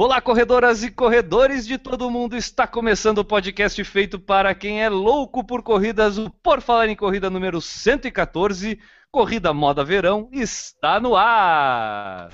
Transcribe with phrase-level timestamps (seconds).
[0.00, 2.36] Olá, corredoras e corredores de todo mundo!
[2.36, 6.18] Está começando o podcast feito para quem é louco por corridas.
[6.18, 8.78] O Por Falar em Corrida número 114,
[9.10, 12.28] Corrida Moda Verão, está no ar!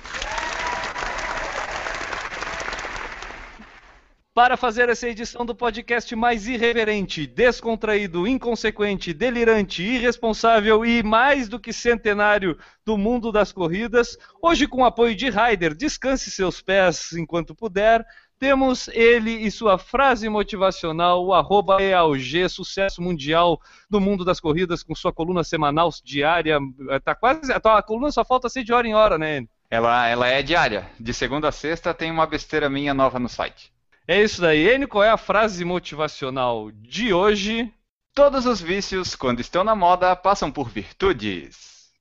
[4.35, 11.57] Para fazer essa edição do podcast mais irreverente, descontraído, inconsequente, delirante, irresponsável e mais do
[11.57, 17.55] que centenário do mundo das corridas, hoje com apoio de Ryder, descanse seus pés enquanto
[17.55, 18.05] puder,
[18.37, 23.57] temos ele e sua frase motivacional, o arroba EAUG, sucesso mundial
[23.89, 26.59] do mundo das corridas, com sua coluna semanal diária.
[27.05, 27.53] Tá quase.
[27.53, 29.45] A coluna só falta ser de hora em hora, né?
[29.71, 30.91] Ela, ela é diária.
[30.99, 33.73] De segunda a sexta tem uma besteira minha nova no site.
[34.07, 34.71] É isso daí.
[34.71, 37.73] Enio, qual é a frase motivacional de hoje?
[38.13, 41.91] Todos os vícios, quando estão na moda, passam por virtudes.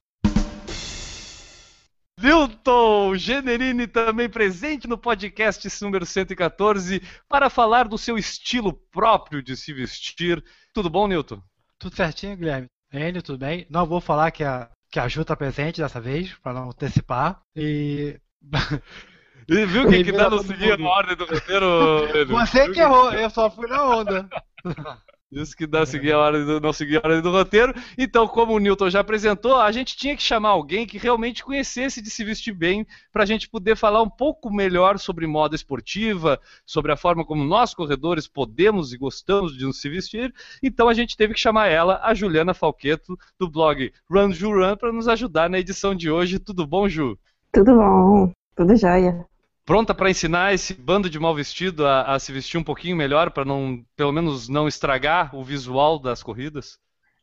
[2.20, 9.56] Newton Generini também presente no podcast número 114 para falar do seu estilo próprio de
[9.56, 10.44] se vestir.
[10.74, 11.42] Tudo bom, Newton?
[11.78, 12.68] Tudo certinho, Guilherme.
[12.92, 13.66] Enio, tudo bem?
[13.70, 17.40] Não vou falar que a, que a Ju está presente dessa vez, para não antecipar.
[17.56, 18.20] E
[19.48, 22.26] E viu que, que dá não seguir a ordem do roteiro?
[22.28, 24.28] Você que errou, eu só fui na onda.
[25.34, 27.74] Isso que dá seguir a ordem do, não seguir a ordem do roteiro.
[27.98, 32.00] Então, como o Newton já apresentou, a gente tinha que chamar alguém que realmente conhecesse
[32.00, 36.40] de se vestir bem, para a gente poder falar um pouco melhor sobre moda esportiva,
[36.64, 40.32] sobre a forma como nós, corredores, podemos e gostamos de nos se vestir.
[40.62, 44.76] Então, a gente teve que chamar ela, a Juliana Falqueto, do blog Run Ju Run,
[44.76, 46.38] para nos ajudar na edição de hoje.
[46.38, 47.18] Tudo bom, Ju?
[47.52, 49.26] Tudo bom, tudo jóia
[49.64, 53.30] pronta para ensinar esse bando de mal vestido a, a se vestir um pouquinho melhor
[53.30, 56.78] para não, pelo menos, não estragar o visual das corridas?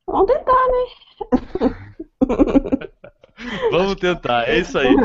[0.06, 0.86] Vamos tentar, né?
[3.72, 4.96] Vamos tentar, é isso aí.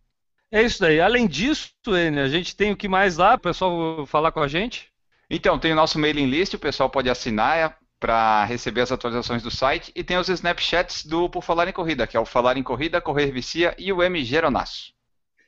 [0.52, 1.00] É isso daí.
[1.00, 4.48] Além disso, Enio, a gente tem o que mais lá, o pessoal falar com a
[4.50, 4.92] gente?
[5.30, 9.50] Então, tem o nosso mailing list, o pessoal pode assinar para receber as atualizações do
[9.50, 12.62] site e tem os Snapchats do Por Falar em Corrida, que é o Falar em
[12.62, 14.94] Corrida, Correr Vicia e o M Geronasso.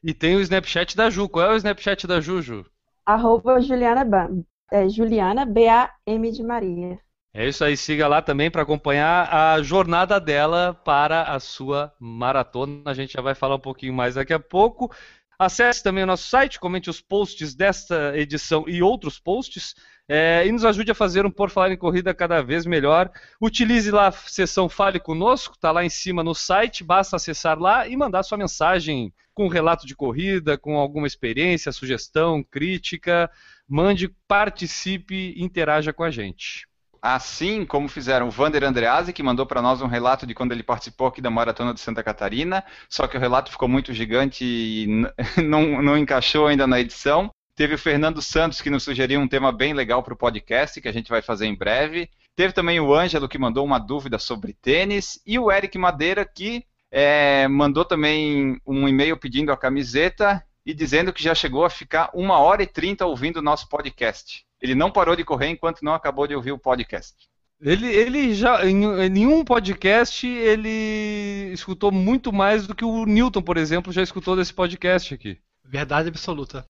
[0.03, 1.29] E tem o Snapchat da Ju.
[1.29, 2.65] Qual é o Snapchat da Ju, Ju?
[3.05, 4.27] Arroba Juliana, ba
[4.71, 6.99] é, Juliana B-A-M de Maria.
[7.31, 12.81] É isso aí, siga lá também para acompanhar a jornada dela para a sua maratona.
[12.85, 14.91] A gente já vai falar um pouquinho mais daqui a pouco.
[15.39, 19.75] Acesse também o nosso site, comente os posts desta edição e outros posts.
[20.09, 23.11] É, e nos ajude a fazer um Por Falar em Corrida cada vez melhor.
[23.41, 27.87] Utilize lá a seção Fale Conosco, está lá em cima no site, basta acessar lá
[27.87, 33.29] e mandar sua mensagem com relato de corrida, com alguma experiência, sugestão, crítica.
[33.67, 36.67] Mande, participe, interaja com a gente.
[37.01, 40.63] Assim como fizeram o Vander Andreazzi, que mandou para nós um relato de quando ele
[40.63, 44.87] participou aqui da Maratona de Santa Catarina, só que o relato ficou muito gigante e
[45.43, 47.29] não, não encaixou ainda na edição.
[47.55, 50.87] Teve o Fernando Santos, que nos sugeriu um tema bem legal para o podcast, que
[50.87, 52.09] a gente vai fazer em breve.
[52.35, 55.19] Teve também o Ângelo, que mandou uma dúvida sobre tênis.
[55.25, 61.11] E o Eric Madeira, que é, mandou também um e-mail pedindo a camiseta e dizendo
[61.11, 64.45] que já chegou a ficar uma hora e trinta ouvindo o nosso podcast.
[64.61, 67.15] Ele não parou de correr enquanto não acabou de ouvir o podcast.
[67.59, 73.41] Ele, ele já, em, em nenhum podcast, ele escutou muito mais do que o Newton,
[73.41, 75.39] por exemplo, já escutou desse podcast aqui.
[75.63, 76.65] Verdade absoluta.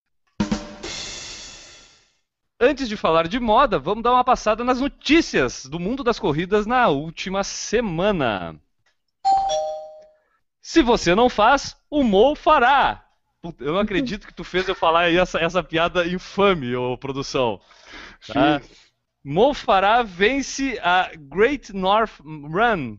[2.60, 6.66] Antes de falar de moda, vamos dar uma passada nas notícias do mundo das corridas
[6.66, 8.60] na última semana.
[10.62, 13.07] Se você não faz, o Mo fará.
[13.60, 17.60] Eu não acredito que tu fez eu falar essa, essa piada infame, ô produção.
[18.28, 18.62] Tá?
[19.24, 22.98] Mo Farah vence a Great North Run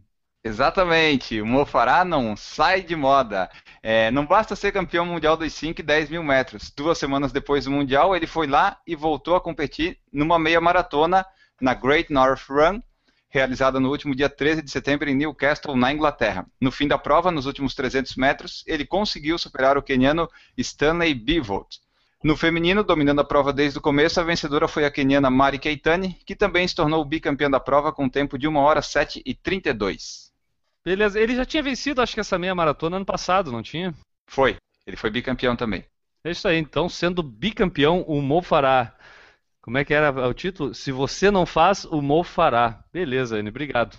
[0.49, 3.51] Exatamente, o Mofará não sai de moda.
[3.83, 6.71] É, não basta ser campeão mundial dos 5 e 10 mil metros.
[6.71, 11.27] Duas semanas depois do Mundial, ele foi lá e voltou a competir numa meia maratona
[11.61, 12.81] na Great North Run,
[13.29, 16.47] realizada no último dia 13 de setembro em Newcastle, na Inglaterra.
[16.61, 21.77] No fim da prova, nos últimos 300 metros, ele conseguiu superar o queniano Stanley Bivolt.
[22.23, 26.15] No feminino, dominando a prova desde o começo, a vencedora foi a queniana Mari Keitani,
[26.27, 29.35] que também se tornou bicampeã da prova com um tempo de 1 hora 7 e
[29.35, 30.33] 32.
[30.85, 33.95] Beleza, ele já tinha vencido, acho que essa meia maratona ano passado, não tinha?
[34.27, 35.85] Foi, ele foi bicampeão também.
[36.25, 38.97] É isso aí, então, sendo bicampeão, o Mo fará.
[39.69, 40.73] Como é que era o título?
[40.73, 42.83] Se você não faz, o Mo fará.
[42.91, 43.99] Beleza, Anne, obrigado.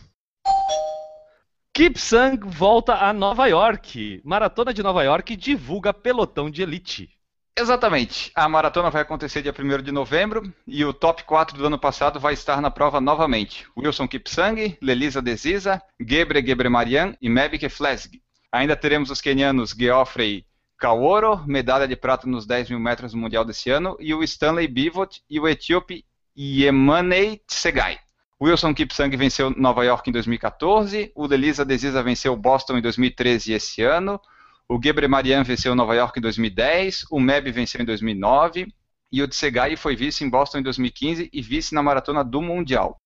[1.71, 4.19] Kipsang volta a Nova York.
[4.25, 7.11] Maratona de Nova York divulga pelotão de elite.
[7.55, 8.31] Exatamente.
[8.33, 12.19] A maratona vai acontecer dia 1 de novembro e o top 4 do ano passado
[12.19, 13.67] vai estar na prova novamente.
[13.77, 18.19] Wilson Kipsang, Lelisa Desisa, Gebre Gebremarian e Mebike Flesg.
[18.51, 20.48] Ainda teremos os quenianos Geoffrey
[20.79, 24.67] Kaworo, medalha de prata nos 10 mil metros do Mundial desse ano, e o Stanley
[24.67, 26.05] Bivot e o etíope
[26.37, 27.99] Yemanei Tsegai.
[28.41, 33.55] Wilson Kipsang venceu Nova York em 2014, o Lelisa Desisa venceu Boston em 2013 e
[33.55, 34.21] esse ano,
[34.69, 38.73] o Gebre Marian venceu Nova York em 2010, o Meb venceu em 2009
[39.11, 43.01] e o Tsegai foi vice em Boston em 2015 e vice na maratona do Mundial.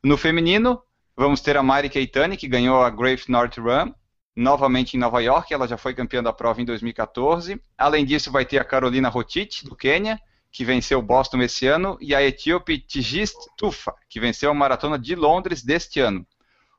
[0.00, 0.80] No feminino,
[1.16, 3.92] vamos ter a Mari Keitani, que ganhou a Great North Run,
[4.36, 7.60] novamente em Nova York, ela já foi campeã da prova em 2014.
[7.76, 10.20] Além disso, vai ter a Carolina Rotich, do Quênia,
[10.52, 15.14] que venceu Boston esse ano, e a etíope Tigist Tufa, que venceu a maratona de
[15.14, 16.26] Londres deste ano.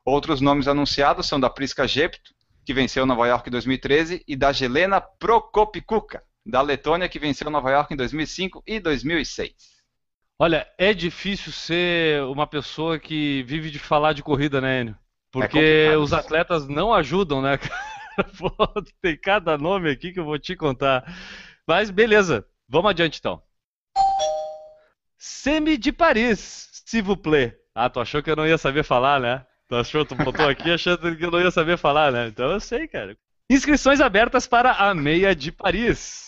[0.06, 2.34] Outros nomes anunciados são da Priska Jepto,
[2.64, 7.72] que venceu Nova York em 2013, e da Gelena Prokopikuka, da Letônia, que venceu Nova
[7.72, 9.54] York em 2005 e 2006.
[10.40, 14.96] Olha, é difícil ser uma pessoa que vive de falar de corrida, né, Enio?
[15.42, 16.16] Porque complicado os isso.
[16.16, 17.60] atletas não ajudam, né?
[19.02, 21.04] Tem cada nome aqui que eu vou te contar.
[21.68, 23.42] Mas beleza, vamos adiante então.
[25.18, 27.56] Semi de Paris, s'il vous plaît.
[27.74, 29.46] Ah, tu achou que eu não ia saber falar, né?
[29.68, 32.28] Tu achou, tu botou aqui achando que eu não ia saber falar, né?
[32.28, 33.16] Então eu sei, cara.
[33.50, 36.28] Inscrições abertas para a meia de Paris.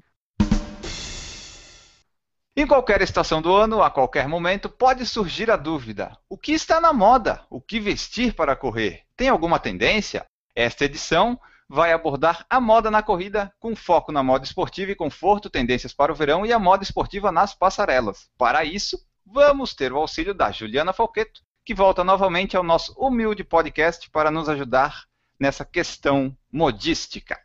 [2.56, 6.82] Em qualquer estação do ano, a qualquer momento, pode surgir a dúvida: o que está
[6.82, 7.46] na moda?
[7.48, 9.04] O que vestir para correr?
[9.16, 10.26] Tem alguma tendência?
[10.56, 11.40] Esta edição
[11.70, 16.12] vai abordar a moda na corrida, com foco na moda esportiva e conforto, tendências para
[16.12, 18.32] o verão e a moda esportiva nas passarelas.
[18.36, 23.44] Para isso, vamos ter o auxílio da Juliana Falqueto, que volta novamente ao nosso humilde
[23.44, 25.04] podcast para nos ajudar
[25.38, 27.38] nessa questão modística.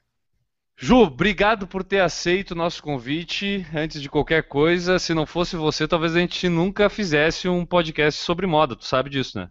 [0.77, 3.67] Ju, obrigado por ter aceito o nosso convite.
[3.75, 8.23] Antes de qualquer coisa, se não fosse você, talvez a gente nunca fizesse um podcast
[8.23, 8.77] sobre moda.
[8.77, 9.51] Tu sabe disso, né?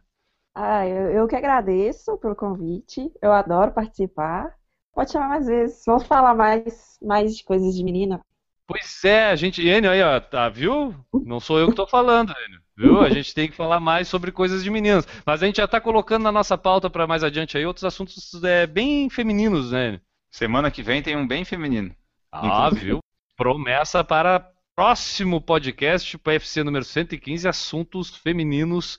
[0.56, 3.12] Ah, eu, eu que agradeço pelo convite.
[3.22, 4.56] Eu adoro participar.
[4.94, 5.84] Pode chamar mais vezes.
[5.86, 8.22] Vamos falar mais, mais de coisas de menina.
[8.66, 9.62] Pois é, a gente.
[9.62, 10.96] Enio aí, ó, tá, viu?
[11.14, 12.61] Não sou eu que tô falando, Enio.
[12.78, 13.02] Viu?
[13.02, 15.08] A gente tem que falar mais sobre coisas de meninas.
[15.26, 18.44] Mas a gente já tá colocando na nossa pauta para mais adiante aí outros assuntos
[18.44, 20.00] é, bem femininos, né?
[20.32, 21.94] Semana que vem tem um bem feminino.
[22.32, 22.86] Ah, Inclusive.
[22.86, 23.00] viu?
[23.36, 28.98] Promessa para próximo podcast, PFC número 115, assuntos femininos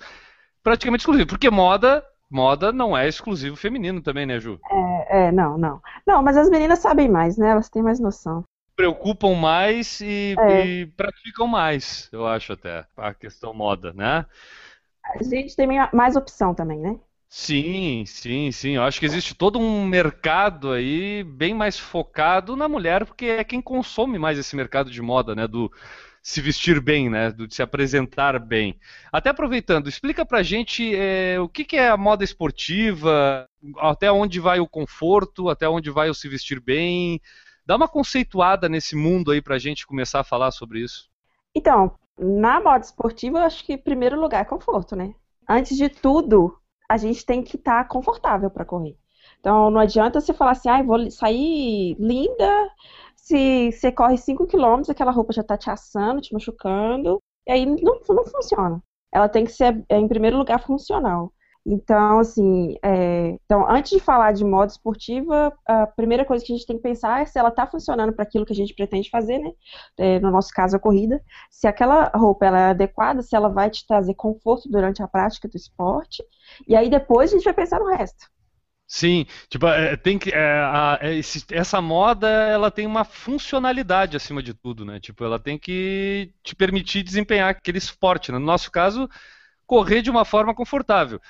[0.63, 1.31] praticamente exclusivos.
[1.31, 4.61] Porque moda, moda não é exclusivo feminino também, né, Ju?
[4.71, 5.81] É, é, não, não.
[6.07, 7.51] Não, mas as meninas sabem mais, né?
[7.51, 8.45] Elas têm mais noção.
[8.75, 10.83] Preocupam mais e, É.
[10.83, 14.25] e praticam mais, eu acho até, a questão moda, né?
[15.15, 16.99] A gente tem mais opção também, né?
[17.29, 18.73] Sim, sim, sim.
[18.77, 23.45] Eu acho que existe todo um mercado aí bem mais focado na mulher, porque é
[23.45, 25.49] quem consome mais esse mercado de moda, né?
[25.49, 25.73] Do
[26.23, 27.33] se vestir bem, né?
[27.33, 28.79] Do de se apresentar bem.
[29.11, 33.49] Até aproveitando, explica pra gente é, o que, que é a moda esportiva,
[33.79, 37.19] até onde vai o conforto, até onde vai o se vestir bem.
[37.65, 41.09] Dá uma conceituada nesse mundo aí pra gente começar a falar sobre isso.
[41.55, 45.15] Então, na moda esportiva, eu acho que em primeiro lugar é conforto, né?
[45.49, 46.57] Antes de tudo,
[46.89, 48.97] a gente tem que estar confortável para correr.
[49.41, 52.71] Então, não adianta você falar assim, ah, vou sair linda,
[53.17, 57.67] se você corre 5 km, aquela roupa já tá te assando, te machucando, e aí
[57.67, 58.83] não, não funciona.
[59.13, 61.33] ela tem que ser, em primeiro lugar, funcional.
[61.65, 63.12] Então, assim, é,
[63.45, 66.83] então, antes de falar de moda esportiva, a primeira coisa que a gente tem que
[66.83, 69.51] pensar é se ela está funcionando para aquilo que a gente pretende fazer, né?
[69.99, 71.23] É, no nosso caso, a corrida.
[71.51, 75.49] Se aquela roupa ela é adequada, se ela vai te trazer conforto durante a prática
[75.49, 76.23] do esporte.
[76.67, 78.31] E aí depois a gente vai pensar no resto.
[78.87, 84.17] Sim, tipo, é, tem que é, a, é, esse, essa moda ela tem uma funcionalidade
[84.17, 85.01] acima de tudo, né?
[85.01, 88.31] Tipo, ela tem que te permitir desempenhar aquele esporte.
[88.31, 88.39] Né?
[88.39, 89.09] No nosso caso,
[89.67, 91.21] correr de uma forma confortável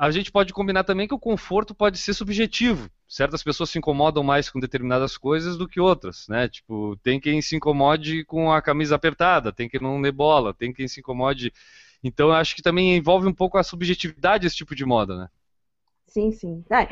[0.00, 2.88] a gente pode combinar também que o conforto pode ser subjetivo.
[3.06, 6.48] Certas pessoas se incomodam mais com determinadas coisas do que outras, né?
[6.48, 10.72] Tipo, tem quem se incomode com a camisa apertada, tem quem não dê bola, tem
[10.72, 11.52] quem se incomode.
[12.02, 15.28] Então, eu acho que também envolve um pouco a subjetividade esse tipo de moda, né?
[16.06, 16.64] Sim, sim.
[16.70, 16.88] É,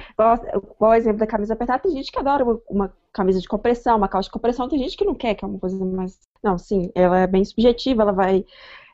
[0.78, 4.06] o exemplo da camisa apertada, tem gente que adora uma, uma, camisa de compressão, uma
[4.06, 6.20] calça de compressão, tem gente que não quer, que é uma coisa mais.
[6.44, 8.44] Não, sim, ela é bem subjetiva, ela vai.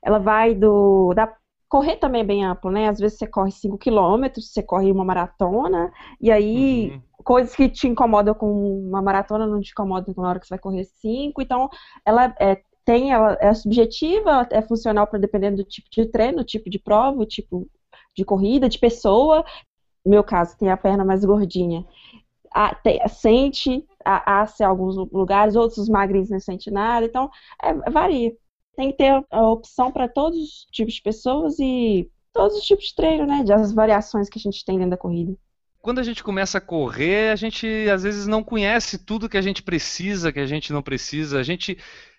[0.00, 1.12] Ela vai do.
[1.14, 1.34] Da
[1.74, 2.88] correr também é bem amplo, né?
[2.88, 7.02] Às vezes você corre 5 quilômetros, você corre uma maratona, e aí uhum.
[7.24, 10.60] coisas que te incomodam com uma maratona não te incomodam na hora que você vai
[10.60, 11.42] correr 5.
[11.42, 11.68] Então,
[12.06, 16.44] ela é, tem, ela é subjetiva, ela é funcional para dependendo do tipo de treino,
[16.44, 17.68] tipo de prova, o tipo
[18.16, 19.44] de corrida, de pessoa.
[20.04, 21.84] No meu caso, tem a perna mais gordinha.
[22.52, 27.28] A, tem, sente a, a, em alguns lugares, outros magrinhos não sente nada, então
[27.60, 28.32] é, varia
[28.76, 32.86] tem que ter a opção para todos os tipos de pessoas e todos os tipos
[32.86, 33.44] de treino, né?
[33.44, 35.34] Das variações que a gente tem dentro da corrida.
[35.80, 39.42] Quando a gente começa a correr, a gente às vezes não conhece tudo que a
[39.42, 41.38] gente precisa, que a gente não precisa.
[41.38, 41.78] A gente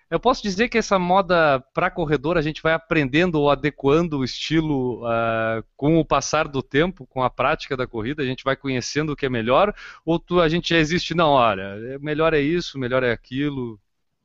[0.10, 4.24] eu posso dizer que essa moda para corredor a gente vai aprendendo ou adequando o
[4.24, 8.56] estilo uh, com o passar do tempo, com a prática da corrida, a gente vai
[8.56, 9.74] conhecendo o que é melhor,
[10.06, 13.80] ou tu, a gente já existe, não, olha, melhor é isso, melhor é aquilo.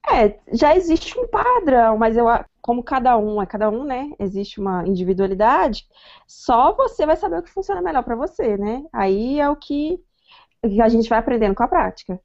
[0.09, 2.27] É, já existe um padrão, mas eu,
[2.61, 4.11] como cada um é cada um, né?
[4.19, 5.87] Existe uma individualidade,
[6.27, 8.83] só você vai saber o que funciona melhor para você, né?
[8.93, 10.01] Aí é o que
[10.83, 12.19] a gente vai aprendendo com a prática.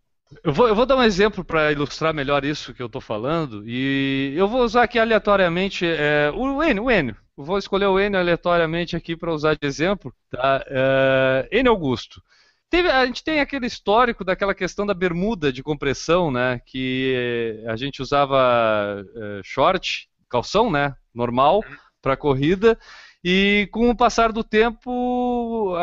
[0.44, 3.64] Eu vou, eu vou dar um exemplo para ilustrar melhor isso que eu estou falando,
[3.68, 7.16] e eu vou usar aqui aleatoriamente é, o Enio, o Enio.
[7.38, 10.14] Vou escolher o Enio aleatoriamente aqui para usar de exemplo.
[10.32, 10.64] Tá?
[10.68, 12.22] É, Enio Augusto.
[12.70, 16.60] Teve, a gente tem aquele histórico daquela questão da bermuda de compressão, né?
[16.66, 20.96] Que a gente usava é, short, calção, né?
[21.14, 21.64] Normal
[22.02, 22.78] para corrida.
[23.24, 25.76] E com o passar do tempo,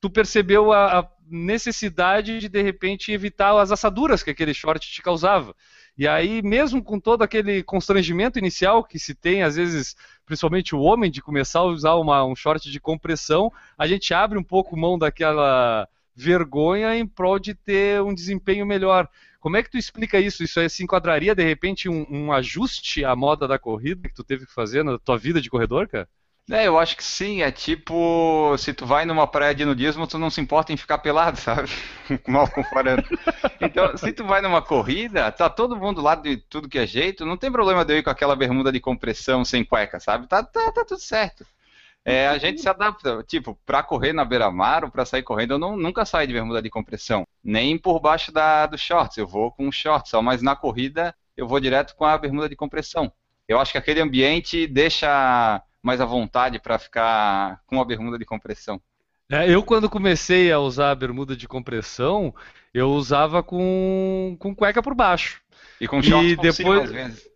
[0.00, 5.02] tu percebeu a, a, necessidade de de repente evitar as assaduras que aquele short te
[5.02, 5.54] causava.
[5.96, 9.94] E aí, mesmo com todo aquele constrangimento inicial que se tem, às vezes,
[10.26, 14.38] principalmente o homem, de começar a usar uma, um short de compressão, a gente abre
[14.38, 19.08] um pouco mão daquela vergonha em prol de ter um desempenho melhor.
[19.40, 20.42] Como é que tu explica isso?
[20.42, 24.24] Isso aí se enquadraria, de repente, um, um ajuste à moda da corrida que tu
[24.24, 26.08] teve que fazer na tua vida de corredor, cara?
[26.50, 27.42] É, eu acho que sim.
[27.42, 30.98] É tipo, se tu vai numa praia de nudismo, tu não se importa em ficar
[30.98, 31.70] pelado, sabe?
[32.28, 33.02] Mal comparando.
[33.60, 37.24] Então, se tu vai numa corrida, tá todo mundo lá de tudo que é jeito,
[37.24, 40.26] não tem problema de eu ir com aquela bermuda de compressão sem cueca, sabe?
[40.26, 41.46] Tá, tá, tá tudo certo.
[42.04, 43.24] É, a gente se adapta.
[43.26, 46.60] Tipo, pra correr na beira-mar ou pra sair correndo, eu não, nunca saio de bermuda
[46.60, 47.26] de compressão.
[47.42, 49.16] Nem por baixo da, do shorts.
[49.16, 52.56] Eu vou com shorts só, mas na corrida eu vou direto com a bermuda de
[52.56, 53.10] compressão.
[53.48, 58.24] Eu acho que aquele ambiente deixa mais à vontade para ficar com a bermuda de
[58.24, 58.80] compressão.
[59.30, 62.34] É, eu, quando comecei a usar a bermuda de compressão,
[62.72, 65.40] eu usava com, com cueca por baixo.
[65.80, 66.56] E com shorts e depois...
[66.56, 67.33] Cima, às vezes.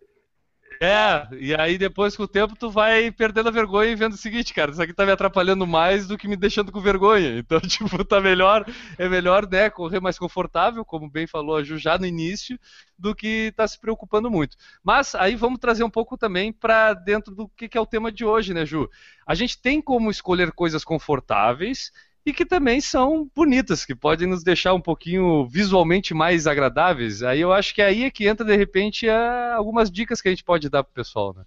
[0.81, 4.17] É, e aí depois com o tempo tu vai perdendo a vergonha e vendo o
[4.17, 7.37] seguinte, cara, isso aqui tá me atrapalhando mais do que me deixando com vergonha.
[7.39, 8.65] Então, tipo, tá melhor,
[8.97, 12.57] é melhor, né, correr mais confortável, como bem falou a Ju já no início,
[12.97, 14.55] do que tá se preocupando muito.
[14.81, 18.09] Mas aí vamos trazer um pouco também para dentro do que, que é o tema
[18.09, 18.89] de hoje, né, Ju?
[19.27, 21.91] A gente tem como escolher coisas confortáveis
[22.29, 27.23] e que também são bonitas, que podem nos deixar um pouquinho visualmente mais agradáveis.
[27.23, 30.43] Aí eu acho que aí é que entra, de repente, algumas dicas que a gente
[30.43, 31.43] pode dar pro pessoal, né?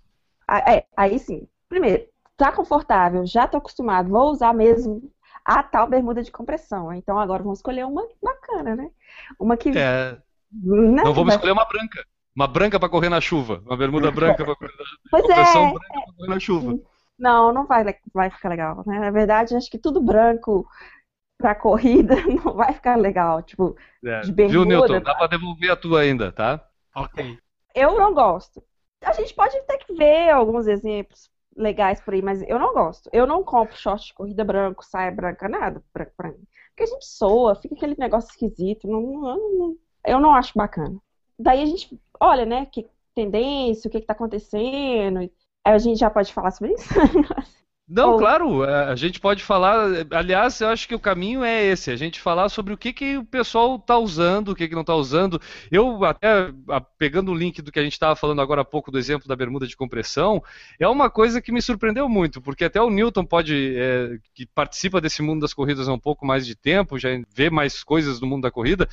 [0.46, 1.46] Ah, é, aí sim.
[1.68, 2.04] Primeiro,
[2.36, 5.10] tá confortável, já tô acostumado, vou usar mesmo
[5.44, 6.92] a tal bermuda de compressão.
[6.92, 8.90] Então agora vamos escolher uma bacana, né?
[9.38, 9.70] Uma que.
[9.70, 10.18] É...
[10.52, 11.02] Né?
[11.02, 12.04] Não vamos escolher uma branca.
[12.34, 13.62] Uma branca para correr na chuva.
[13.66, 15.00] Uma bermuda branca para correr na chuva.
[15.10, 15.34] Pois é.
[15.34, 16.78] branca pra correr na chuva.
[17.22, 18.82] Não, não vai, vai ficar legal.
[18.84, 18.98] Né?
[18.98, 20.66] Na verdade, acho que tudo branco
[21.38, 23.40] pra corrida não vai ficar legal.
[23.42, 24.20] Tipo, é.
[24.22, 24.58] de bermuda.
[24.58, 25.00] Viu, Newton?
[25.00, 26.60] Dá pra devolver a tua ainda, tá?
[26.96, 27.38] Ok.
[27.76, 28.60] Eu não gosto.
[29.04, 33.08] A gente pode ter que ver alguns exemplos legais por aí, mas eu não gosto.
[33.12, 36.44] Eu não compro short de corrida branco, saia branca, nada pra, pra mim.
[36.70, 38.88] Porque a gente soa, fica aquele negócio esquisito.
[38.88, 40.98] Não, não, não, eu não acho bacana.
[41.38, 45.20] Daí a gente olha, né, que tendência, o que, que tá acontecendo
[45.64, 46.88] A gente já pode falar sobre isso?
[47.88, 49.86] Não, Ou- claro, é, a gente pode falar.
[50.12, 53.18] Aliás, eu acho que o caminho é esse: a gente falar sobre o que, que
[53.18, 55.40] o pessoal está usando, o que, que não está usando.
[55.70, 56.50] Eu, até
[56.96, 59.36] pegando o link do que a gente estava falando agora há pouco, do exemplo da
[59.36, 60.42] bermuda de compressão,
[60.80, 65.00] é uma coisa que me surpreendeu muito, porque até o Newton pode, é, que participa
[65.00, 68.26] desse mundo das corridas há um pouco mais de tempo, já vê mais coisas do
[68.26, 68.88] mundo da corrida.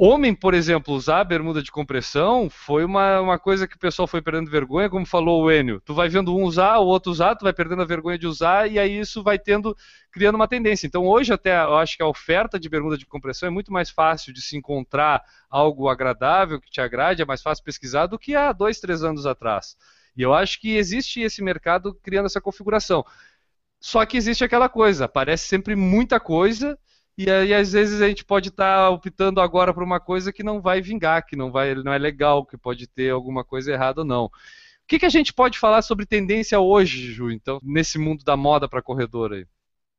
[0.00, 4.22] Homem, por exemplo, usar bermuda de compressão foi uma, uma coisa que o pessoal foi
[4.22, 5.80] perdendo vergonha, como falou o Enio.
[5.80, 8.70] Tu vai vendo um usar, o outro usar, tu vai perdendo a vergonha de usar,
[8.70, 9.76] e aí isso vai tendo,
[10.12, 10.86] criando uma tendência.
[10.86, 13.90] Então hoje até eu acho que a oferta de bermuda de compressão é muito mais
[13.90, 18.36] fácil de se encontrar algo agradável, que te agrade, é mais fácil pesquisar do que
[18.36, 19.76] há dois, três anos atrás.
[20.16, 23.04] E eu acho que existe esse mercado criando essa configuração.
[23.80, 26.78] Só que existe aquela coisa, aparece sempre muita coisa,
[27.18, 30.60] e aí às vezes a gente pode estar optando agora por uma coisa que não
[30.60, 34.06] vai vingar, que não vai, não é legal, que pode ter alguma coisa errada ou
[34.06, 34.26] não.
[34.26, 34.30] O
[34.86, 38.68] que, que a gente pode falar sobre tendência hoje, Ju, então, nesse mundo da moda
[38.68, 39.46] para corredor aí?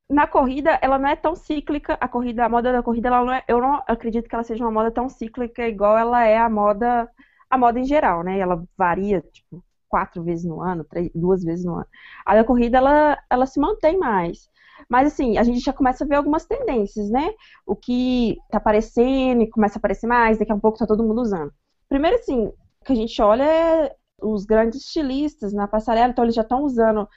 [0.09, 1.95] Na corrida, ela não é tão cíclica.
[2.01, 4.71] A corrida, a moda da corrida, não é, eu não acredito que ela seja uma
[4.71, 7.07] moda tão cíclica igual ela é a moda,
[7.49, 8.39] a moda em geral, né?
[8.39, 11.87] Ela varia, tipo, quatro vezes no ano, três, duas vezes no ano.
[12.25, 14.49] A da corrida, ela, ela se mantém mais.
[14.87, 17.31] Mas assim, a gente já começa a ver algumas tendências, né?
[17.65, 21.21] O que tá aparecendo e começa a aparecer mais, daqui a pouco tá todo mundo
[21.21, 21.51] usando.
[21.87, 26.35] Primeiro, assim, o que a gente olha é os grandes estilistas na passarela, então eles
[26.35, 27.07] já estão usando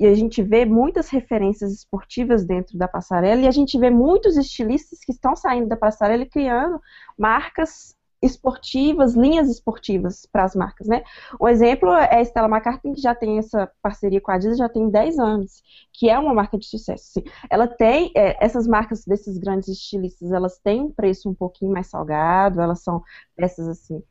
[0.00, 4.38] e a gente vê muitas referências esportivas dentro da passarela e a gente vê muitos
[4.38, 6.80] estilistas que estão saindo da passarela e criando
[7.18, 11.02] marcas esportivas, linhas esportivas para as marcas, né?
[11.40, 14.68] Um exemplo é a Stella McCartney, que já tem essa parceria com a Adidas já
[14.68, 15.62] tem 10 anos,
[15.92, 17.12] que é uma marca de sucesso.
[17.14, 17.24] Sim.
[17.48, 21.86] Ela tem, é, essas marcas desses grandes estilistas, elas têm um preço um pouquinho mais
[21.86, 23.02] salgado, elas são
[23.34, 24.02] peças, assim,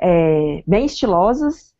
[0.00, 1.72] é, bem estilosas,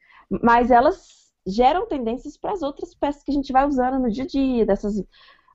[0.42, 4.24] mas elas geram tendências para as outras peças que a gente vai usando no dia
[4.24, 5.02] a dia, dessas,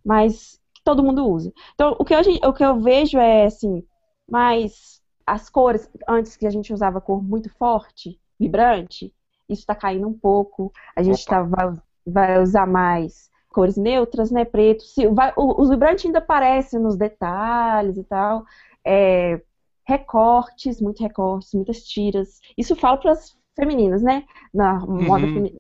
[0.03, 1.53] mas que todo mundo usa.
[1.74, 2.19] Então, o que eu,
[2.50, 3.84] o que eu vejo é, assim,
[4.30, 4.96] mais
[5.27, 9.13] as cores, antes que a gente usava cor muito forte, vibrante,
[9.49, 10.71] isso está caindo um pouco.
[10.95, 11.73] A gente tá, vai,
[12.05, 14.45] vai, usar mais cores neutras, né?
[14.45, 14.83] Preto.
[14.83, 18.45] Se, vai, o, o vibrante ainda aparece nos detalhes e tal.
[18.85, 19.41] É,
[19.85, 22.39] recortes, muitos recortes, muitas tiras.
[22.57, 24.23] Isso fala para as femininas, né?
[24.53, 25.33] Na moda Uhum.
[25.33, 25.59] feminina.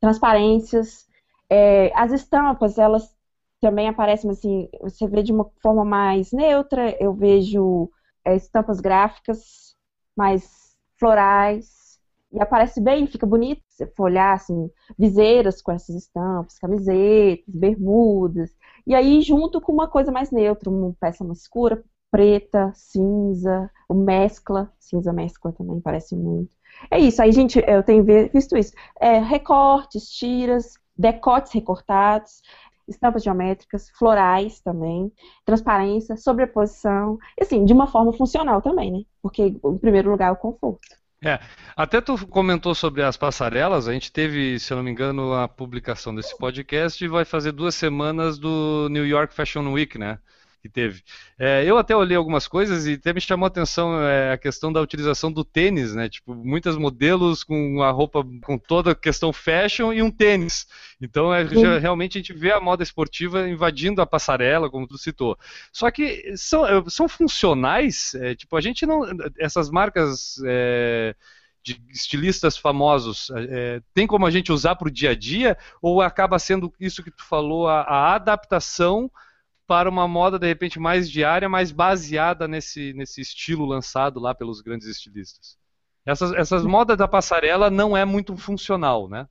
[0.00, 1.08] Transparências.
[1.48, 3.16] É, as estampas, elas
[3.60, 6.94] também aparecem, mas assim, você vê de uma forma mais neutra.
[7.02, 7.90] Eu vejo
[8.36, 9.76] estampas gráficas
[10.16, 11.98] mais florais
[12.32, 13.62] e aparece bem, fica bonito.
[13.68, 18.50] Se for olhar assim, viseiras com essas estampas, camisetas, bermudas,
[18.86, 23.94] e aí junto com uma coisa mais neutra, uma peça mais escura, preta, cinza, o
[23.94, 26.50] mescla, cinza mescla também parece muito.
[26.90, 28.72] É isso, aí gente, eu tenho visto isso.
[29.00, 32.42] É, recortes, tiras, decotes recortados,
[32.88, 35.12] estampas geométricas, florais também,
[35.44, 39.02] transparência, sobreposição, assim, de uma forma funcional também, né?
[39.22, 40.98] Porque, em primeiro lugar, é o conforto.
[41.22, 41.40] É,
[41.76, 45.48] até tu comentou sobre as passarelas, a gente teve, se eu não me engano, a
[45.48, 50.20] publicação desse podcast e vai fazer duas semanas do New York Fashion Week, né?
[50.60, 51.02] Que teve.
[51.38, 54.72] É, eu até olhei algumas coisas e até me chamou a atenção é, a questão
[54.72, 56.08] da utilização do tênis, né?
[56.08, 60.66] Tipo, muitos modelos com a roupa com toda a questão fashion e um tênis.
[61.00, 64.98] Então, é, já, realmente a gente vê a moda esportiva invadindo a passarela, como tu
[64.98, 65.38] citou.
[65.72, 69.02] Só que são, são funcionais, é, tipo, a gente não.
[69.38, 70.42] Essas marcas.
[70.44, 71.14] É,
[71.60, 76.00] de estilistas famosos, é, tem como a gente usar para o dia a dia ou
[76.00, 79.10] acaba sendo isso que tu falou, a, a adaptação
[79.68, 84.62] para uma moda de repente mais diária, mais baseada nesse, nesse estilo lançado lá pelos
[84.62, 85.58] grandes estilistas.
[86.06, 89.28] Essas, essas modas da passarela não é muito funcional, né?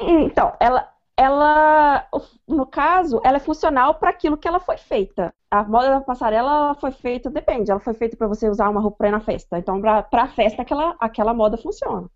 [0.00, 2.08] Então, ela, ela,
[2.48, 5.34] no caso, ela é funcional para aquilo que ela foi feita.
[5.50, 8.96] A moda da passarela foi feita, depende, ela foi feita para você usar uma roupa
[8.96, 9.58] para ir na festa.
[9.58, 12.08] Então, para a festa, aquela, aquela moda funciona.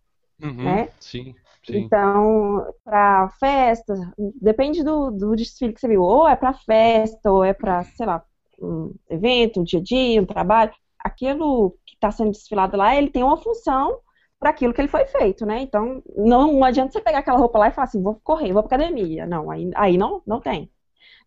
[0.42, 0.88] Uhum, né?
[0.98, 1.34] Sim.
[1.68, 1.78] Sim.
[1.78, 3.94] Então, para festa,
[4.40, 6.02] depende do, do desfile que você viu.
[6.02, 8.24] Ou é para festa, ou é para, sei lá,
[8.60, 10.72] um evento, um dia a dia, um trabalho.
[10.98, 14.00] Aquilo que está sendo desfilado lá, ele tem uma função
[14.40, 15.60] para aquilo que ele foi feito, né?
[15.60, 18.62] Então, não, não, adianta você pegar aquela roupa lá e falar assim, vou correr, vou
[18.62, 19.26] para academia.
[19.26, 20.70] Não, aí, aí não, não tem.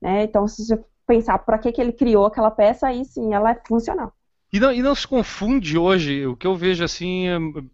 [0.01, 0.23] Né?
[0.23, 3.61] Então, se você pensar para que, que ele criou aquela peça, aí sim, ela é
[3.67, 4.13] funcional.
[4.53, 7.25] E não, e não, se confunde hoje, o que eu vejo assim,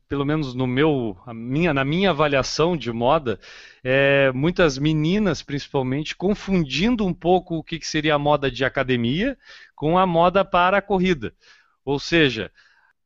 [0.08, 3.40] pelo menos no meu, minha, na minha avaliação de moda,
[3.84, 9.36] é muitas meninas principalmente confundindo um pouco o que, que seria a moda de academia
[9.76, 11.34] com a moda para a corrida.
[11.84, 12.52] Ou seja,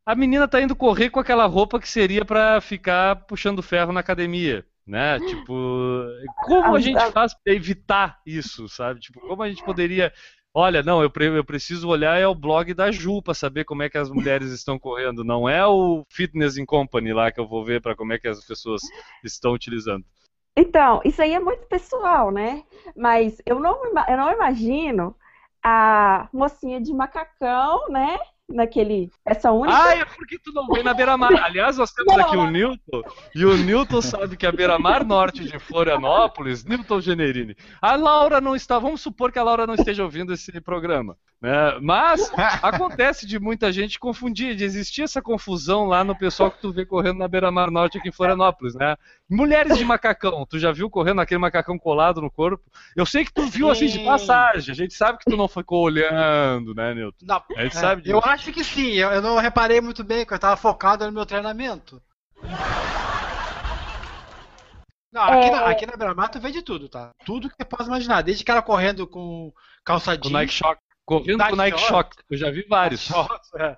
[0.06, 4.02] a menina está indo correr com aquela roupa que seria para ficar puxando ferro na
[4.02, 4.66] academia.
[4.86, 5.20] né?
[5.22, 5.54] Tipo,
[6.46, 7.12] como a Ah, gente ah.
[7.12, 9.00] faz para evitar isso, sabe?
[9.00, 10.12] Tipo, como a gente poderia
[10.54, 13.84] Olha, não, eu, pre- eu preciso olhar é o blog da Ju para saber como
[13.84, 15.24] é que as mulheres estão correndo.
[15.24, 18.28] Não é o Fitness in Company lá que eu vou ver para como é que
[18.28, 18.82] as pessoas
[19.24, 20.06] estão utilizando.
[20.56, 22.64] Então, isso aí é muito pessoal, né?
[22.96, 25.16] Mas eu não, eu não imagino
[25.64, 28.20] a mocinha de macacão, né?
[28.54, 29.78] Naquele, essa única.
[29.78, 31.32] Ah, é porque tu não vem na beira-mar.
[31.44, 33.02] Aliás, nós temos Não, aqui o Newton,
[33.36, 37.56] e o Newton sabe que a beira-mar norte de Florianópolis, Newton Generini.
[37.82, 41.78] A Laura não está, vamos supor que a Laura não esteja ouvindo esse programa, né?
[41.82, 46.72] Mas acontece de muita gente confundir, de existir essa confusão lá no pessoal que tu
[46.72, 48.96] vê correndo na beira-mar norte aqui em Florianópolis, né?
[49.32, 52.62] Mulheres de macacão, tu já viu correndo aquele macacão colado no corpo?
[52.98, 54.06] Eu sei que tu viu assim de Sim.
[54.06, 57.26] passagem, a gente sabe que tu não ficou olhando, né, Newton?
[57.26, 58.30] Não, A gente é, sabe eu disso.
[58.30, 61.26] acho que sim, eu, eu não reparei muito bem, porque eu estava focado no meu
[61.26, 62.02] treinamento.
[65.14, 65.52] Não, aqui, É.
[65.52, 67.12] na, aqui na tu vê de tudo, tá?
[67.26, 69.54] Tudo que você possa imaginar, desde cara correndo com
[69.86, 70.82] calça Com Nike Shock.
[71.06, 71.90] Correndo com Nike Shock.
[71.90, 73.00] Shock, eu já vi vários.
[73.02, 73.78] shorts, é,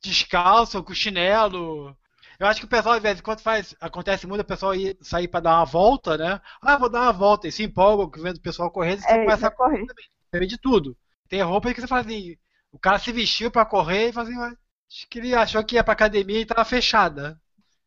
[0.00, 1.96] descalço, com chinelo.
[2.38, 5.28] Eu acho que o pessoal, às vezes, quando faz, acontece muito, o pessoal ir, sair
[5.28, 6.40] pra dar uma volta, né?
[6.60, 9.18] Ah, vou dar uma volta, e se empolga vendo o pessoal correndo, e você É,
[9.20, 9.84] começa já a correr.
[10.32, 10.96] ver de tudo.
[11.28, 12.36] Tem roupa que você fala assim,
[12.72, 14.52] o cara se vestiu pra correr e fala assim, "Ué,
[14.90, 17.40] acho que ele achou que ia pra academia e tava fechada.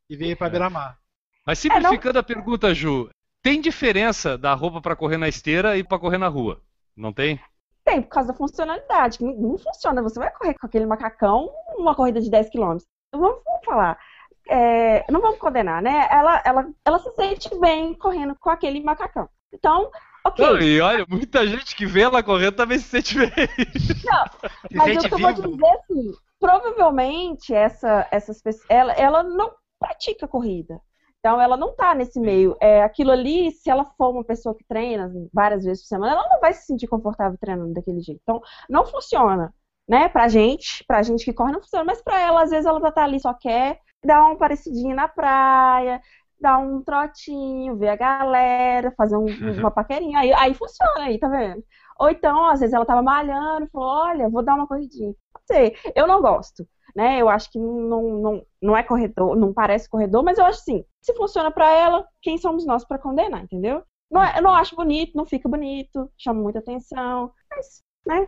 [0.10, 0.50] E veio pra É.
[0.50, 0.98] beira-mar.
[1.46, 3.10] Mas simplificando a pergunta, Ju,
[3.42, 6.62] tem diferença da roupa pra correr na esteira e pra correr na rua?
[6.96, 7.40] Não tem?
[7.86, 9.22] Tem, por causa da funcionalidade.
[9.24, 10.02] Não não funciona.
[10.02, 12.78] Você vai correr com aquele macacão uma corrida de 10 km.
[13.14, 13.98] Vamos, vamos falar.
[14.50, 16.08] É, não vamos condenar, né?
[16.12, 19.30] Ela, ela, ela se sente bem correndo com aquele macacão.
[19.54, 19.90] Então,
[20.26, 20.46] ok.
[20.46, 23.32] Não, e olha, muita gente que vê ela correndo também se sente bem.
[23.32, 29.24] Se Mas o sente que eu vou dizer assim, provavelmente essa, essas pessoas, ela, ela
[29.24, 30.80] não pratica corrida.
[31.20, 32.56] Então ela não tá nesse meio.
[32.62, 36.30] É, aquilo ali, se ela for uma pessoa que treina várias vezes por semana, ela
[36.30, 38.22] não vai se sentir confortável treinando daquele jeito.
[38.22, 39.54] Então não funciona,
[39.88, 40.08] né?
[40.10, 43.04] Pra gente, pra gente que corre não funciona, mas pra ela às vezes ela tá
[43.04, 46.02] ali só quer dar uma parecidinha na praia,
[46.40, 51.28] dar um trotinho, ver a galera, fazer um- uma paquerinha, aí, aí funciona aí, tá
[51.28, 51.64] vendo?
[52.00, 55.10] Ou então, às vezes ela tava malhando falou, olha, vou dar uma corridinha.
[55.34, 57.20] Não sei, eu não gosto, né?
[57.22, 60.86] Eu acho que não, não, não é corredor, não parece corredor, mas eu acho assim,
[61.02, 63.84] se funciona pra ela, quem somos nós pra condenar, entendeu?
[64.12, 68.28] Não, é- eu não acho bonito, não fica bonito, chama muita atenção, mas, né?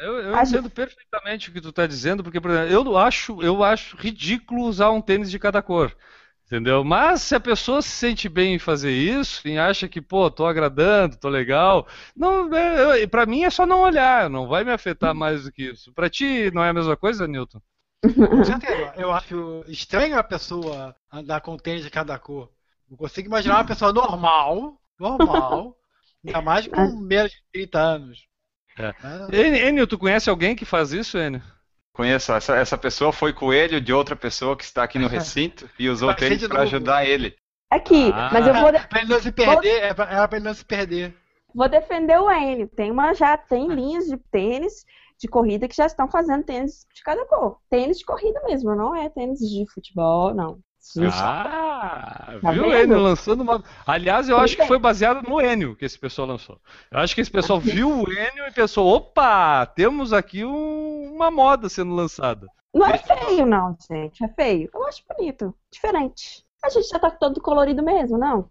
[0.00, 3.42] Eu, eu gente- entendo perfeitamente o que tu tá dizendo, porque, por exemplo, eu acho,
[3.42, 5.94] eu acho ridículo usar um tênis de cada cor.
[6.46, 6.84] Entendeu?
[6.84, 10.46] Mas se a pessoa se sente bem em fazer isso e acha que, pô, tô
[10.46, 14.70] agradando, tô legal, não, é, eu- pra mim é só não olhar, não vai me
[14.70, 15.92] afetar mais do que isso.
[15.94, 17.60] Pra ti não é a mesma coisa, Newton?
[18.28, 18.92] Com certeza.
[18.96, 22.50] Eu acho estranho a pessoa andar com tênis de cada cor.
[22.90, 25.76] Eu consigo imaginar uma pessoa normal, normal,
[26.24, 28.26] ainda mais com menos de 30 anos.
[28.78, 28.94] É.
[29.32, 29.68] É.
[29.68, 31.42] Enio, tu conhece alguém que faz isso, Enio?
[31.92, 35.88] Conheço, essa, essa pessoa foi coelho de outra pessoa que está aqui no recinto e
[35.88, 37.36] usou o tênis para ajudar ele.
[37.70, 38.30] Aqui, Ah.
[38.32, 40.54] mas eu vou, de- Pra ele não se perder, é pra, é pra ele não
[40.54, 41.14] se perder.
[41.54, 42.68] vou defender o Enio.
[42.68, 44.84] Tem uma, já tem linhas de tênis
[45.20, 47.58] de corrida que já estão fazendo tênis de cada cor.
[47.70, 50.58] Tênis de corrida mesmo, não é tênis de futebol, não.
[51.12, 52.92] Ah, Tá viu, vendo?
[52.92, 53.62] Enio lançando uma.
[53.86, 56.60] Aliás, eu acho que foi baseado no Enio que esse pessoal lançou.
[56.90, 61.30] Eu acho que esse pessoal viu o Enio e pensou: opa, temos aqui um- uma
[61.30, 62.46] moda sendo lançada.
[62.72, 64.24] Não é feio, não, gente.
[64.24, 64.68] É feio.
[64.74, 65.54] Eu acho bonito.
[65.70, 66.44] Diferente.
[66.62, 68.50] A gente já tá todo colorido mesmo, não?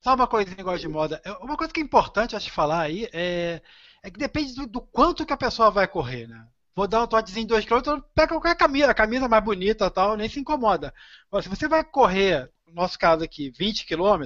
[0.00, 1.20] Só uma coisinha igual de moda.
[1.24, 3.62] É, Uma coisa que é importante acho falar aí é,
[4.02, 6.44] é que depende do, do quanto que a pessoa vai correr, né?
[6.74, 10.16] Vou dar um trotezinho de 2km, pega qualquer camisa, a camisa mais bonita e tal,
[10.16, 10.94] nem se incomoda.
[11.28, 14.24] Agora, se você vai correr, no nosso caso aqui, 20 km,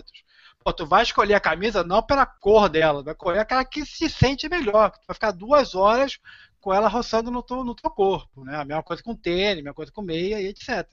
[0.62, 4.08] pô, tu vai escolher a camisa não pela cor dela, vai correr aquela que se
[4.08, 6.18] sente melhor, que tu vai ficar duas horas
[6.60, 8.56] com ela roçando no teu, no teu corpo, né?
[8.56, 10.84] A mesma coisa com tênis, a mesma coisa com meia e etc.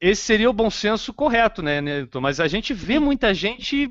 [0.00, 2.20] Esse seria o bom senso correto, né, Newton?
[2.20, 3.90] Mas a gente vê muita gente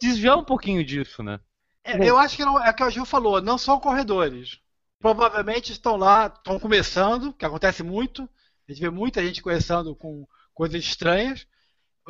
[0.00, 1.40] desviar um pouquinho disso, né?
[1.84, 4.60] É, eu acho que não, é o que o Gil falou, não são corredores.
[5.00, 8.28] Provavelmente estão lá, estão começando, que acontece muito.
[8.68, 11.46] A gente vê muita gente começando com coisas estranhas.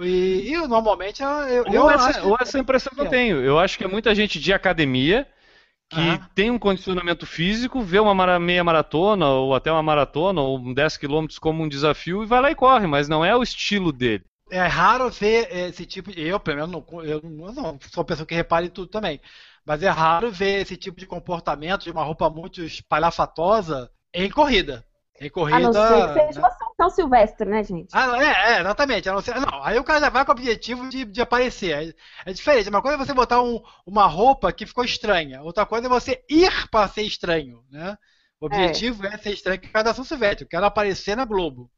[0.01, 3.09] E, e normalmente eu, eu, eu ou, essa, ou essa impressão que eu É.
[3.09, 3.43] tenho.
[3.43, 5.29] Eu acho que é muita gente de academia
[5.91, 10.75] que tem um condicionamento físico, vê uma meia maratona ou até uma maratona ou um
[10.75, 13.93] 10 quilômetros como um desafio e vai lá e corre, mas não é o estilo
[13.93, 14.25] dele.
[14.51, 16.21] é raro ver esse tipo de.
[16.23, 19.21] Eu, pelo menos, não, eu não, sou uma pessoa que repara em tudo também.
[19.69, 24.83] Mas é raro ver esse tipo de comportamento de uma roupa muito espalhafatosa em corrida.
[25.21, 25.59] Em corrida.
[25.59, 26.51] A não ser que seja né?
[26.75, 27.89] São Silvestre, né, gente?
[27.93, 29.09] Ah, é, é, exatamente.
[29.11, 31.95] não ser- Não, aí o cara já vai com o objetivo de, de aparecer.
[32.25, 32.71] É, é diferente.
[32.71, 35.43] Uma coisa é você botar um- uma roupa que ficou estranha.
[35.43, 37.99] Outra coisa é você ir para ser estranho, né?
[38.41, 40.45] O objetivo é, ser estranho que cada São Silvestre.
[40.45, 41.71] Eu quero aparecer na Globo.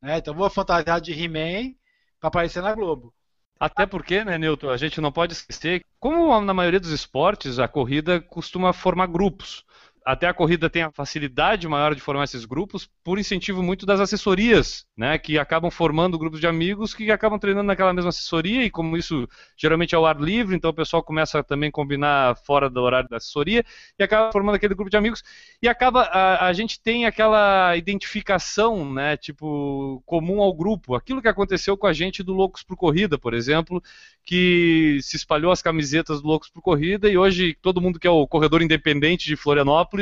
[0.00, 0.16] Né?
[0.18, 1.74] Então eu vou fantasiar de He-Man
[2.20, 3.12] para aparecer na Globo.
[3.58, 7.58] Até porque, né, Newton, a gente não pode esquecer, que, como na maioria dos esportes,
[7.58, 9.64] a corrida costuma formar grupos.
[10.04, 14.00] Até a corrida tem a facilidade maior de formar esses grupos por incentivo muito das
[14.00, 18.70] assessorias, né, que acabam formando grupos de amigos que acabam treinando naquela mesma assessoria e
[18.70, 22.68] como isso geralmente é ao ar livre, então o pessoal começa a também combinar fora
[22.68, 23.64] do horário da assessoria
[23.98, 25.22] e acaba formando aquele grupo de amigos.
[25.62, 31.28] E acaba a, a gente tem aquela identificação, né, tipo comum ao grupo, aquilo que
[31.28, 33.82] aconteceu com a gente do Loucos por Corrida, por exemplo,
[34.22, 38.10] que se espalhou as camisetas do Loucos por Corrida e hoje todo mundo que é
[38.10, 39.93] o corredor independente de Florianópolis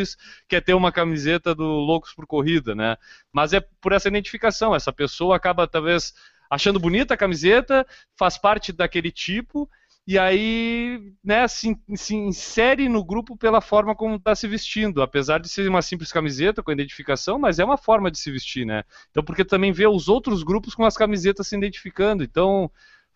[0.48, 2.96] quer ter uma camiseta do Loucos por Corrida, né?
[3.32, 6.14] Mas é por essa identificação, essa pessoa acaba talvez
[6.50, 9.68] achando bonita a camiseta, faz parte daquele tipo
[10.06, 15.38] e aí né, se, se insere no grupo pela forma como está se vestindo, apesar
[15.38, 18.82] de ser uma simples camiseta com identificação, mas é uma forma de se vestir, né?
[19.10, 22.70] Então porque também vê os outros grupos com as camisetas se identificando, então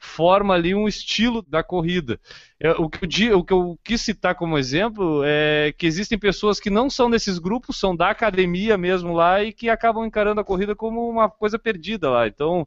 [0.07, 2.19] forma ali um estilo da corrida.
[2.61, 6.59] É, O que, eu, o que eu quis citar como exemplo é que existem pessoas
[6.61, 10.45] que não são desses grupos, são da academia mesmo lá e que acabam encarando a
[10.45, 12.27] corrida como uma coisa perdida lá.
[12.27, 12.67] Então,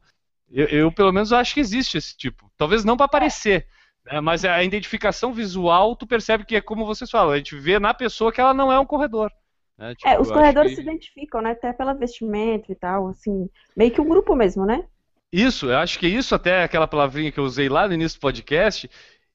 [0.50, 2.50] eu, eu, pelo menos acho que existe esse tipo.
[2.56, 3.66] Talvez não para aparecer,
[4.04, 7.78] né, mas a identificação visual, tu percebe que é como vocês falam, a gente vê
[7.78, 9.30] na pessoa que ela não é um corredor.
[9.78, 11.52] né, tipo, É, os corredores que- se identificam, né?
[11.52, 14.84] Até pela vestimenta e tal, assim, meio que um grupo mesmo, né?
[15.32, 18.22] Isso, eu acho que isso até aquela palavrinha que eu usei lá no início do
[18.22, 18.90] podcast,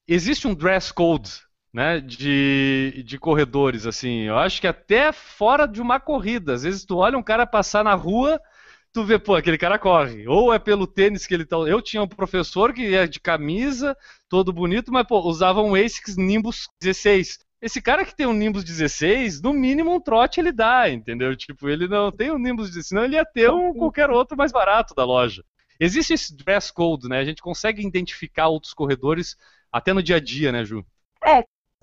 [0.08, 1.32] existe um dress code,
[1.74, 6.86] né, de, de corredores, assim, eu acho que até fora de uma corrida, às vezes
[6.86, 8.40] tu olha um cara passar na rua,
[8.94, 12.04] tu vê, pô, aquele cara corre, ou é pelo tênis que ele tá, eu tinha
[12.04, 13.96] um professor que é de camisa,
[14.30, 18.64] todo bonito, mas, pô, usava um ASICS Nimbus 16, esse cara que tem um Nimbus
[18.66, 21.36] 16, no mínimo um trote ele dá, entendeu?
[21.36, 24.52] Tipo, ele não tem um Nimbus 16, senão ele ia ter um qualquer outro mais
[24.52, 25.44] barato da loja.
[25.80, 27.20] Existe esse dress code, né?
[27.20, 29.36] A gente consegue identificar outros corredores
[29.72, 30.86] até no dia a dia, né, Ju?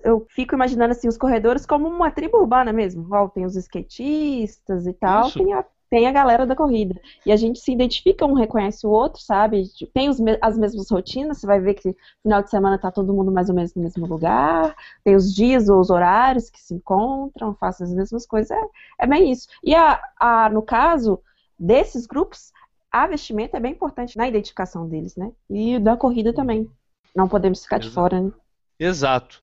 [0.03, 3.03] Eu fico imaginando assim os corredores como uma tribo urbana mesmo.
[3.03, 5.39] Igual tem os skatistas e tal, Isso.
[5.39, 6.99] tem a, tem a galera da corrida.
[7.25, 9.63] E a gente se identifica, um reconhece o outro, sabe?
[9.93, 13.31] Tem os as mesmas rotinas, você vai ver que final de semana tá todo mundo
[13.31, 14.75] mais ou menos no mesmo lugar,
[15.05, 18.51] tem os dias ou os horários que se encontram, fazem as mesmas coisas.
[18.51, 18.61] É,
[18.99, 19.47] é bem isso.
[19.63, 21.21] E a, a, no caso
[21.57, 22.51] desses grupos,
[22.93, 25.31] a vestimenta é bem importante na identificação deles, né?
[25.49, 26.69] E da corrida também.
[27.15, 27.95] Não podemos ficar de Exato.
[27.95, 28.31] fora, né?
[28.79, 29.39] Exato.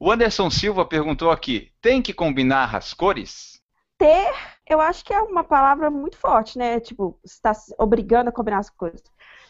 [0.00, 3.56] O Anderson Silva perguntou aqui: tem que combinar as cores?
[3.98, 4.32] ter,
[4.68, 6.80] eu acho que é uma palavra muito forte, né?
[6.80, 9.02] Tipo, está se obrigando a combinar as coisas.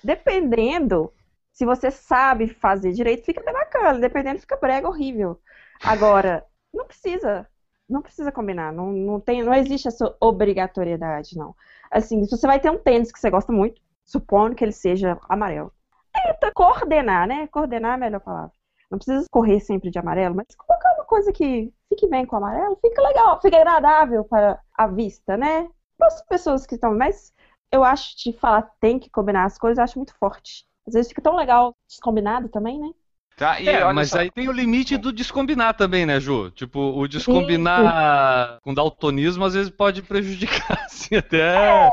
[0.03, 1.13] Dependendo,
[1.53, 3.99] se você sabe fazer direito, fica até bacana.
[3.99, 5.41] Dependendo, fica brega horrível.
[5.83, 7.49] Agora, não precisa.
[7.89, 8.73] Não precisa combinar.
[8.73, 11.55] Não, não, tem, não existe essa obrigatoriedade, não.
[11.91, 15.19] Assim, se você vai ter um tênis que você gosta muito, supondo que ele seja
[15.29, 15.73] amarelo.
[16.13, 17.47] Tenta coordenar, né?
[17.49, 18.53] Coordenar é a melhor palavra.
[18.91, 22.39] Não precisa correr sempre de amarelo, mas colocar uma coisa que fique bem com o
[22.39, 25.69] amarelo, fica legal, fica agradável para a vista, né?
[25.99, 26.95] Para as pessoas que estão.
[26.97, 27.33] Mas
[27.73, 30.67] eu acho de falar tem que combinar as coisas, eu acho muito forte.
[30.87, 32.91] Às vezes fica tão legal descombinado também, né?
[33.37, 33.61] Tá?
[33.61, 36.51] E É, mas só, aí tem o limite do descombinar também, né, Ju?
[36.53, 41.91] Tipo, o descombinar com daltonismo às vezes pode prejudicar, assim, até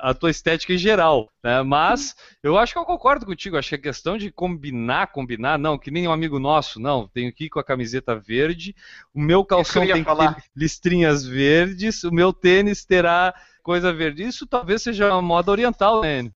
[0.00, 1.62] a tua estética em geral, né?
[1.62, 5.76] Mas eu acho que eu concordo contigo, acho que a questão de combinar, combinar, não,
[5.76, 8.74] que nem um amigo nosso, não, tenho que ir com a camiseta verde,
[9.12, 14.22] o meu calção tem que ter listrinhas verdes, o meu tênis terá coisa verde.
[14.22, 16.30] Isso talvez seja uma moda oriental, né?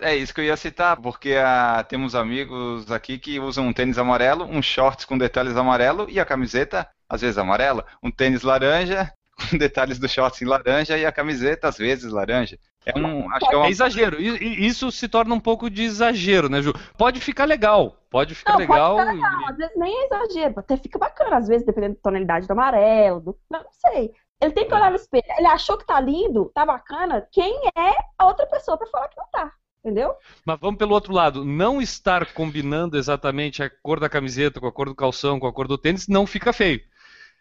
[0.00, 3.96] É isso que eu ia citar, porque ah, temos amigos aqui que usam um tênis
[3.96, 9.10] amarelo, um shorts com detalhes amarelo e a camiseta, às vezes amarela, um tênis laranja
[9.50, 12.58] com detalhes do shorts em laranja e a camiseta, às vezes, laranja.
[12.84, 14.20] É um, acho que é É uma, exagero.
[14.20, 16.72] E- e Isso se torna um pouco de exagero, né, Ju?
[16.96, 17.96] Pode ficar legal.
[18.10, 18.96] Pode ficar Não, legal.
[18.96, 19.40] pode ficar legal.
[19.40, 22.50] e- Às vezes nem é exagero, até fica bacana, às vezes, dependendo da tonalidade do
[22.52, 23.38] amarelo, do...
[23.50, 24.12] Não, não sei.
[24.40, 25.24] Ele tem que olhar no espelho.
[25.38, 27.26] Ele achou que tá lindo, tá bacana.
[27.32, 29.50] Quem é a outra pessoa pra falar que não tá?
[29.84, 30.14] Entendeu?
[30.44, 31.44] Mas vamos pelo outro lado.
[31.44, 35.52] Não estar combinando exatamente a cor da camiseta com a cor do calção, com a
[35.52, 36.80] cor do tênis, não fica feio.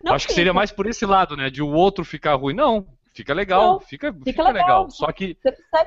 [0.03, 0.59] Não Acho que seria fica.
[0.59, 1.49] mais por esse lado, né?
[1.49, 2.53] De o outro ficar ruim.
[2.53, 3.73] Não, fica legal.
[3.73, 4.83] Não, fica, fica, legal.
[4.83, 4.89] legal.
[4.91, 5.37] Só que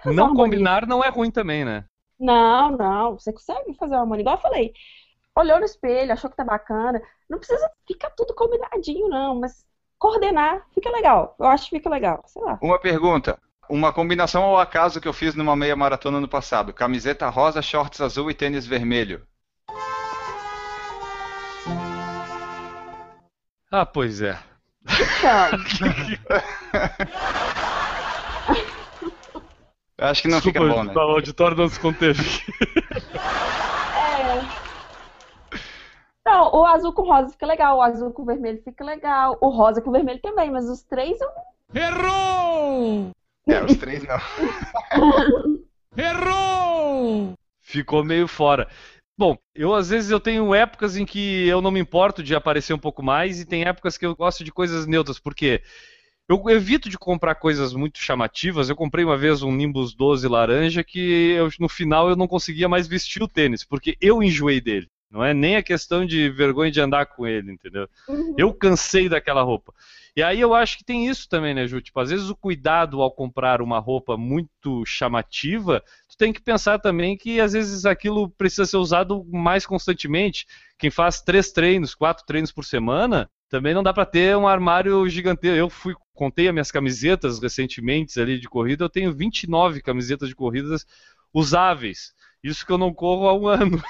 [0.06, 1.84] não combinar não é ruim também, né?
[2.18, 3.18] Não, não.
[3.18, 4.22] Você consegue fazer uma harmonia.
[4.22, 4.72] Igual eu falei.
[5.36, 7.00] Olhou no espelho, achou que tá bacana.
[7.30, 9.38] Não precisa ficar tudo combinadinho, não.
[9.38, 9.64] Mas
[9.98, 11.36] coordenar, fica legal.
[11.38, 12.58] Eu acho que fica legal, sei lá.
[12.60, 13.38] Uma pergunta.
[13.68, 16.72] Uma combinação ao acaso que eu fiz numa meia maratona no passado.
[16.72, 19.22] Camiseta rosa, shorts azul e tênis vermelho.
[23.70, 24.38] Ah, pois é.
[24.84, 25.58] Então,
[29.98, 30.94] Eu acho que não Desculpa, fica bom, né?
[30.94, 32.22] O auditório não se conteve.
[33.96, 34.40] é.
[36.24, 39.82] Não, o azul com rosa fica legal, o azul com vermelho fica legal, o rosa
[39.82, 41.28] com vermelho também, mas os três eu
[41.74, 43.10] Errou!
[43.48, 44.18] É, os três não.
[45.96, 47.34] Errou!
[47.60, 48.68] Ficou meio fora.
[49.16, 52.72] Bom, eu às vezes eu tenho épocas em que eu não me importo de aparecer
[52.72, 55.60] um pouco mais e tem épocas que eu gosto de coisas neutras, porque
[56.28, 58.68] eu evito de comprar coisas muito chamativas.
[58.68, 62.68] Eu comprei uma vez um Nimbus 12 laranja que eu, no final eu não conseguia
[62.68, 64.88] mais vestir o tênis, porque eu enjoei dele.
[65.10, 67.88] Não é nem a questão de vergonha de andar com ele, entendeu?
[68.36, 69.72] Eu cansei daquela roupa.
[70.18, 71.80] E aí eu acho que tem isso também, né, Ju?
[71.80, 76.80] Tipo, às vezes o cuidado ao comprar uma roupa muito chamativa, tu tem que pensar
[76.80, 80.44] também que às vezes aquilo precisa ser usado mais constantemente.
[80.76, 85.08] Quem faz três treinos, quatro treinos por semana, também não dá para ter um armário
[85.08, 85.56] gigantesco.
[85.56, 90.34] Eu fui, contei as minhas camisetas recentemente ali de corrida, eu tenho 29 camisetas de
[90.34, 90.84] corridas
[91.32, 92.12] usáveis.
[92.42, 93.80] Isso que eu não corro há um ano.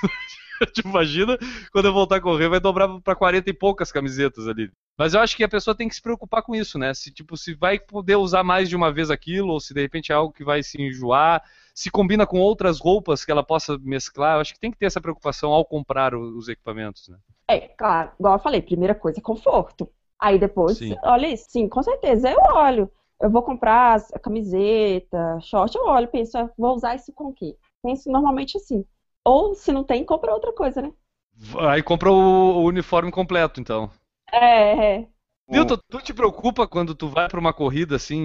[0.73, 1.39] tipo, imagina
[1.73, 4.71] quando eu voltar a correr, vai dobrar para 40 e poucas camisetas ali.
[4.97, 6.93] Mas eu acho que a pessoa tem que se preocupar com isso, né?
[6.93, 10.11] Se tipo, se vai poder usar mais de uma vez aquilo, ou se de repente
[10.11, 11.43] é algo que vai se enjoar,
[11.75, 14.37] se combina com outras roupas que ela possa mesclar.
[14.37, 17.17] Eu acho que tem que ter essa preocupação ao comprar os equipamentos, né?
[17.47, 19.89] É, claro, igual eu falei, primeira coisa, conforto.
[20.21, 20.97] Aí depois, Sim.
[21.05, 22.91] olha isso, sim, com certeza, eu olho.
[23.21, 27.33] Eu vou comprar a camiseta, short, eu olho, penso, ah, vou usar isso com o
[27.33, 27.57] quê?
[27.83, 28.85] Penso normalmente assim.
[29.33, 30.93] Ou se não tem, compra outra coisa, né?
[31.69, 33.91] Aí compra o, o uniforme completo, então.
[34.33, 35.09] É, é.
[35.51, 38.17] Nilton, tu te preocupa quando tu vai pra uma corrida assim,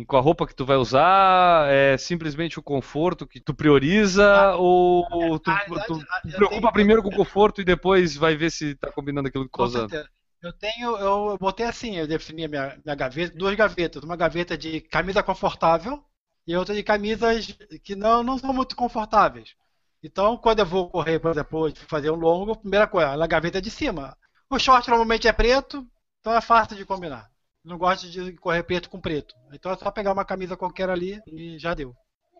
[0.00, 1.68] em- com a roupa que tu vai usar?
[1.70, 4.54] É simplesmente o conforto que tu prioriza?
[4.56, 8.16] ou tu, na verdade, tu eu te preocupa tenho- primeiro com o conforto e depois
[8.16, 9.92] vai ver se tá combinando aquilo que tu tá Com usando?
[9.92, 10.08] certeza.
[10.42, 14.58] Eu tenho, eu botei assim, eu defini a minha, minha gaveta, duas gavetas, uma gaveta
[14.58, 16.04] de camisa confortável
[16.46, 17.46] e outra de camisas
[17.84, 19.54] que não, não são muito confortáveis.
[20.02, 23.70] Então, quando eu vou correr, por exemplo, fazer um longo, primeira coisa, na gaveta de
[23.70, 24.16] cima.
[24.50, 25.86] O short normalmente é preto,
[26.20, 27.30] então é fácil de combinar.
[27.64, 29.34] Não gosto de correr preto com preto.
[29.52, 31.94] Então é só pegar uma camisa qualquer ali e já deu.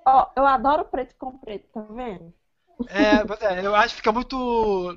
[0.04, 2.34] Ó, eu adoro preto com preto, tá vendo?
[2.88, 4.36] É, é, eu acho que fica muito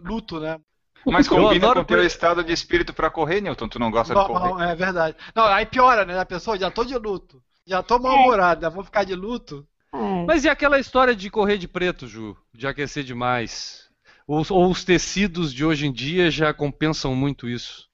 [0.04, 0.60] luto, né?
[1.06, 3.70] Mas combina com o teu estado de espírito pra correr, Newton.
[3.70, 4.72] Tu não gosta de Normal, correr.
[4.72, 5.16] é verdade.
[5.36, 6.20] Não, aí piora, né?
[6.20, 7.44] A pessoa já tô de luto.
[7.68, 9.68] Já tô mal-humorada, vou ficar de luto.
[10.00, 10.28] É.
[10.28, 12.36] Mas e aquela história de correr de preto, Ju?
[12.54, 13.90] De aquecer demais?
[14.28, 17.90] Ou, ou os tecidos de hoje em dia já compensam muito isso?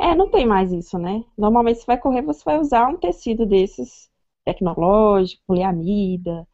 [0.00, 1.24] É, não tem mais isso, né?
[1.36, 4.08] Normalmente você vai correr, você vai usar um tecido desses
[4.44, 6.46] tecnológico, poliamida,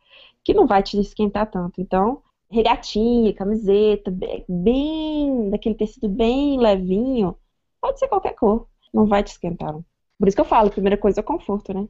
[0.44, 1.80] que não vai te esquentar tanto.
[1.80, 7.36] Então, regatinha, camiseta, be- bem, daquele tecido bem levinho,
[7.80, 9.74] pode ser qualquer cor, não vai te esquentar.
[10.18, 11.88] Por isso que eu falo, primeira coisa é o conforto, né?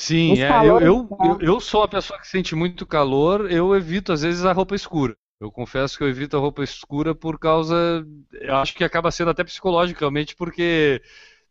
[0.00, 3.74] Sim, é, eu, calores, eu, eu, eu sou uma pessoa que sente muito calor, eu
[3.74, 5.16] evito às vezes a roupa escura.
[5.40, 8.06] Eu confesso que eu evito a roupa escura por causa.
[8.30, 11.02] Eu acho que acaba sendo até psicologicamente, porque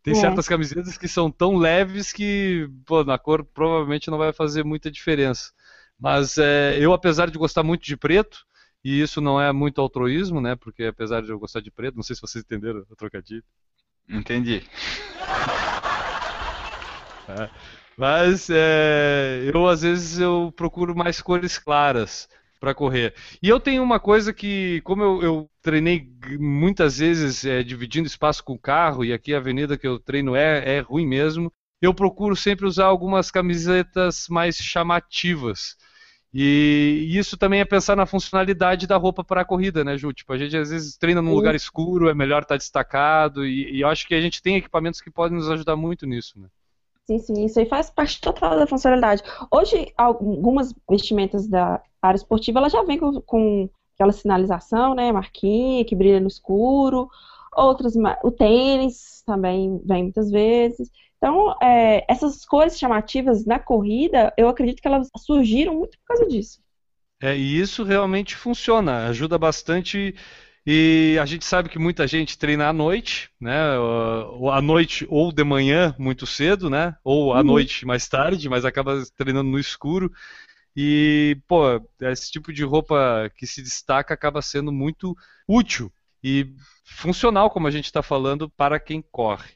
[0.02, 0.16] tem É.
[0.16, 4.90] certas camisetas que são tão leves que, pô, na cor provavelmente não vai fazer muita
[4.90, 5.52] diferença.
[6.00, 8.46] Mas é, eu, apesar de gostar muito de preto,
[8.82, 10.56] e isso não é muito altruísmo, né?
[10.56, 13.44] Porque apesar de eu gostar de preto, não sei se vocês entenderam o trocadilho.
[14.08, 14.64] Entendi.
[17.98, 22.30] Mas é, eu às vezes eu procuro mais cores claras
[22.60, 23.14] para correr.
[23.42, 26.08] E eu tenho uma coisa que, como eu, eu treinei
[26.40, 30.36] muitas vezes é, dividindo espaço com o carro, e aqui a avenida que eu treino
[30.36, 35.76] é, é ruim mesmo, eu procuro sempre usar algumas camisetas mais chamativas.
[36.34, 40.14] E, isso também é pensar na funcionalidade da roupa para a corrida, né, Ju?
[40.14, 41.36] Tipo, a gente às vezes treina num Sim.
[41.36, 45.02] lugar escuro, é melhor estar destacado, e, e eu acho que a gente tem equipamentos
[45.02, 46.48] que podem nos ajudar muito nisso, né?
[47.08, 49.24] Sim, sim, isso aí faz parte total da funcionalidade.
[49.50, 55.86] Hoje, algumas vestimentas da área esportiva, ela já vem com, com aquela sinalização, né, marquinha,
[55.86, 57.10] que brilha no escuro.
[57.56, 60.92] Outras, o tênis também vem muitas vezes.
[61.18, 66.28] Então, é, essas cores chamativas na corrida, eu acredito que elas surgiram muito por causa
[66.28, 66.60] disso.
[67.22, 70.14] É, e isso realmente funciona, ajuda bastante.
[70.70, 73.80] E a gente sabe que muita gente treina à noite, né?
[73.80, 76.94] ou À noite ou de manhã, muito cedo, né?
[77.06, 77.44] Ou à Uhum.
[77.44, 80.12] noite mais tarde, mas acaba treinando no escuro.
[80.76, 85.16] E, pô, esse tipo de roupa que se destaca acaba sendo muito
[85.48, 85.90] útil
[86.22, 86.54] e
[86.84, 89.52] funcional, como a gente está falando, para quem corre.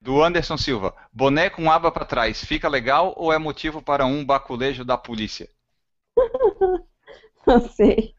[0.00, 0.92] Do Anderson Silva.
[1.12, 5.48] Boné com aba pra trás, fica legal ou é motivo para um baculejo da polícia?
[7.46, 8.14] Não sei.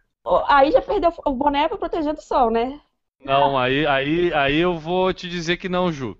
[0.47, 2.79] Aí já perdeu o boné pra proteger do sol, né?
[3.23, 6.17] Não, aí, aí, aí eu vou te dizer que não, Ju.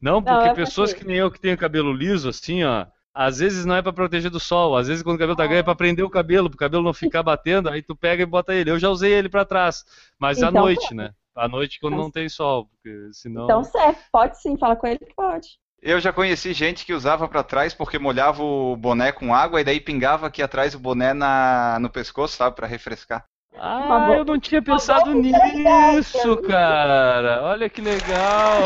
[0.00, 2.86] Não, Não, porque é pessoas porque- que nem eu que tenho cabelo liso, assim, ó,
[3.12, 5.60] às vezes não é pra proteger do sol, às vezes quando o cabelo tá grande
[5.60, 8.54] é pra prender o cabelo, pro cabelo não ficar batendo, aí tu pega e bota
[8.54, 8.70] ele.
[8.70, 9.84] Eu já usei ele pra trás,
[10.18, 10.94] mas à Então, noite, pode.
[10.94, 11.10] né?
[11.34, 13.44] À noite quando não tem sol, porque senão.
[13.44, 15.58] Então serve, pode sim, fala com ele que pode.
[15.80, 19.64] Eu já conheci gente que usava pra trás porque molhava o boné com água e
[19.64, 23.24] daí pingava aqui atrás o boné na, no pescoço, sabe, Pra refrescar.
[23.56, 27.42] Ah, eu não tinha pensado nisso, cara.
[27.44, 28.62] Olha que legal.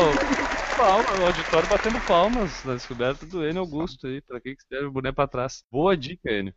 [0.75, 4.21] Palma, o auditório batendo palmas na descoberta do Enio Augusto aí.
[4.21, 5.63] Pra que que serve o boné pra trás?
[5.71, 6.53] Boa dica, Enio.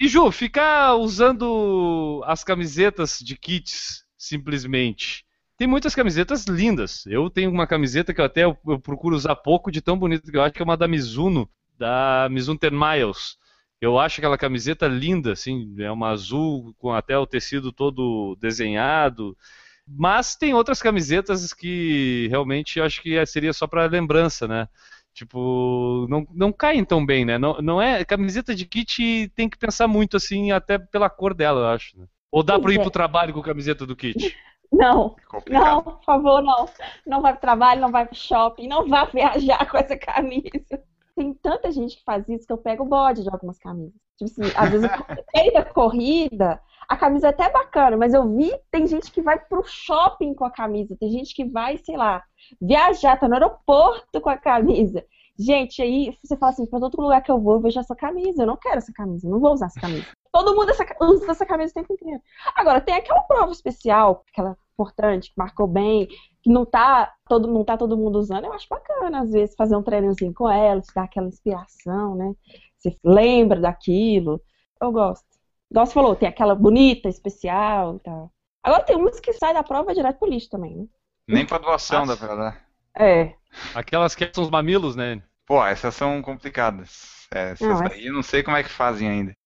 [0.00, 5.24] E Ju, ficar usando as camisetas de kits simplesmente.
[5.56, 7.06] Tem muitas camisetas lindas.
[7.06, 10.36] Eu tenho uma camiseta que eu até eu procuro usar pouco de tão bonita que
[10.36, 11.48] eu acho que é uma da Mizuno,
[11.78, 13.36] da Mizuno Ten Miles.
[13.82, 19.36] Eu acho aquela camiseta linda, assim, é uma azul com até o tecido todo desenhado.
[19.84, 24.68] Mas tem outras camisetas que realmente eu acho que seria só para lembrança, né?
[25.12, 27.38] Tipo, não, não caem tão bem, né?
[27.38, 31.62] Não, não é camiseta de kit tem que pensar muito assim, até pela cor dela,
[31.62, 31.98] eu acho.
[31.98, 32.06] né?
[32.30, 32.82] Ou dá para ir é.
[32.82, 34.32] pro trabalho com camiseta do kit?
[34.72, 35.14] Não,
[35.50, 36.66] É não, por favor, não.
[37.06, 40.82] Não vai pro trabalho, não vai pro shopping, não vá viajar com essa camisa.
[41.14, 43.94] Tem tanta gente que faz isso que eu pego o bode de algumas camisas.
[44.16, 48.28] Tipo assim, às vezes no meio da corrida, a camisa é até bacana, mas eu
[48.36, 51.96] vi, tem gente que vai pro shopping com a camisa, tem gente que vai, sei
[51.96, 52.22] lá,
[52.60, 55.04] viajar, tá no aeroporto com a camisa.
[55.42, 58.42] Gente, aí você fala assim, pra todo lugar que eu vou, eu vejo essa camisa,
[58.42, 60.06] eu não quero essa camisa, eu não vou usar essa camisa.
[60.30, 62.20] Todo mundo essa- usa essa camisa o tempo inteiro.
[62.54, 66.06] Agora, tem aquela prova especial, aquela importante, que marcou bem,
[66.42, 69.76] que não tá todo, não tá todo mundo usando, eu acho bacana, às vezes, fazer
[69.76, 72.32] um treinozinho com ela, te dar aquela inspiração, né?
[72.78, 74.40] Você lembra daquilo.
[74.80, 75.24] Eu gosto.
[75.70, 78.32] Igual você falou, tem aquela bonita, especial e tal.
[78.62, 80.86] Agora tem umas que saem da prova direto pro lixo também, né?
[81.28, 82.66] Nem pra doação dá pra dar.
[82.96, 83.34] É.
[83.74, 85.22] Aquelas que são os mamilos, né?
[85.46, 87.26] Pô, essas são complicadas.
[87.34, 89.36] É, essas Não, daí eu não sei como é que fazem ainda.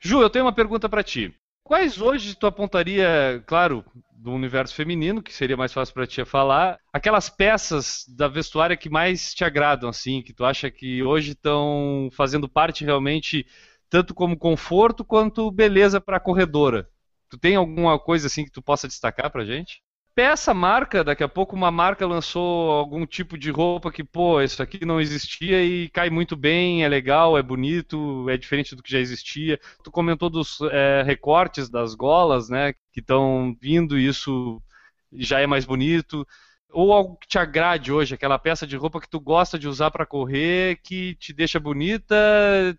[0.00, 1.34] Ju, eu tenho uma pergunta pra ti.
[1.62, 3.82] Quais hoje tu apontaria, claro,
[4.12, 8.90] do universo feminino, que seria mais fácil pra ti falar, aquelas peças da vestuária que
[8.90, 13.46] mais te agradam, assim, que tu acha que hoje estão fazendo parte realmente
[13.88, 16.86] tanto como conforto quanto beleza pra corredora?
[17.30, 19.82] Tu tem alguma coisa assim que tu possa destacar pra gente?
[20.14, 24.62] Peça, marca, daqui a pouco uma marca lançou algum tipo de roupa que, pô, isso
[24.62, 28.92] aqui não existia e cai muito bem, é legal, é bonito, é diferente do que
[28.92, 29.58] já existia.
[29.82, 34.62] Tu comentou dos é, recortes das golas, né, que estão vindo e isso
[35.12, 36.24] já é mais bonito.
[36.70, 39.90] Ou algo que te agrade hoje, aquela peça de roupa que tu gosta de usar
[39.90, 42.14] para correr, que te deixa bonita,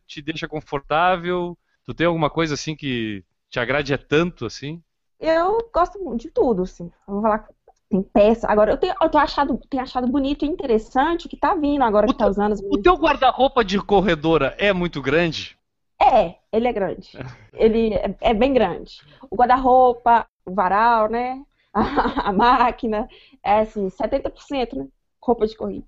[0.08, 1.58] te deixa confortável.
[1.84, 4.82] Tu tem alguma coisa assim que te agrade é tanto assim?
[5.26, 6.92] Eu gosto de tudo, assim.
[7.08, 7.48] Eu vou falar.
[7.90, 8.48] Tem peça.
[8.48, 11.84] Agora, eu tenho, eu tô achado, tenho achado bonito e interessante o que tá vindo
[11.84, 15.58] agora O que tá usando as O teu guarda-roupa de corredora é muito grande?
[16.02, 17.12] É, ele é grande.
[17.54, 19.00] Ele é, é bem grande.
[19.32, 21.42] O guarda-roupa, o varal, né?
[21.74, 23.08] A, máquina,
[23.42, 24.88] é assim, 70%, né?
[25.22, 25.88] Roupa de corrida.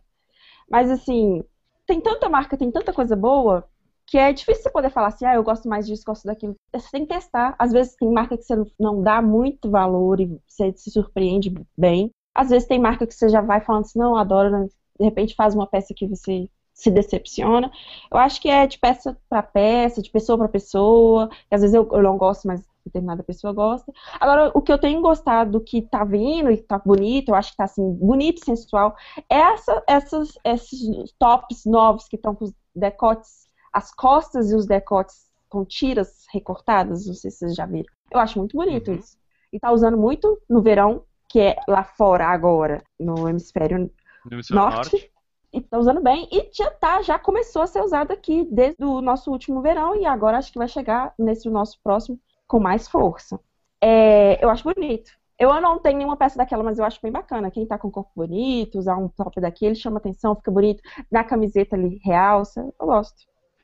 [0.70, 1.44] Mas assim,
[1.86, 3.68] tem tanta marca, tem tanta coisa boa,
[4.08, 6.56] que é difícil você poder falar assim, ah, eu gosto mais disso, gosto daquilo.
[6.74, 7.56] Você tem que testar.
[7.60, 12.10] Às vezes tem marca que você não dá muito valor e você se surpreende bem.
[12.34, 14.68] Às vezes tem marca que você já vai falando assim, não, eu adoro, né?
[15.00, 17.72] de repente faz uma peça que você se decepciona.
[18.12, 21.30] Eu acho que é de peça para peça, de pessoa para pessoa.
[21.52, 23.92] às vezes eu, eu não gosto, mas determinada pessoa gosta.
[24.20, 27.58] Agora, o que eu tenho gostado que tá vindo e tá bonito, eu acho que
[27.58, 28.96] tá assim, bonito sensual,
[29.30, 33.47] é essa, essas, esses tops novos que estão com os decotes,
[33.78, 37.86] as costas e os decotes com tiras recortadas, não sei se vocês já viram.
[38.12, 38.98] Eu acho muito bonito Uhum.
[38.98, 39.18] isso.
[39.54, 43.90] E tá usando muito no verão, que é lá fora agora, no hemisfério
[44.26, 45.12] No hemisfério norte.
[45.54, 46.28] E tá usando bem.
[46.32, 50.06] E já tá, já começou a ser usado aqui desde o nosso último verão e
[50.06, 53.40] agora acho que vai chegar nesse nosso próximo com mais força.
[53.80, 55.12] É, eu acho bonito.
[55.40, 57.52] Eu não tenho nenhuma peça daquela, mas eu acho bem bacana.
[57.52, 60.82] Quem tá com o corpo bonito, usar um top daquele, chama atenção, fica bonito.
[61.12, 62.62] Na camiseta ali, realça.
[62.80, 63.16] Eu gosto.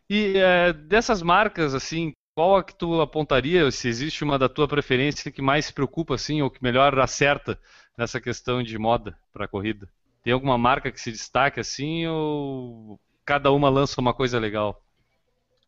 [0.09, 4.67] E é, dessas marcas, assim, qual a que tu apontaria, se existe uma da tua
[4.67, 7.59] preferência que mais se preocupa, assim, ou que melhor acerta
[7.97, 9.87] nessa questão de moda para corrida?
[10.23, 14.81] Tem alguma marca que se destaque assim, ou cada uma lança uma coisa legal?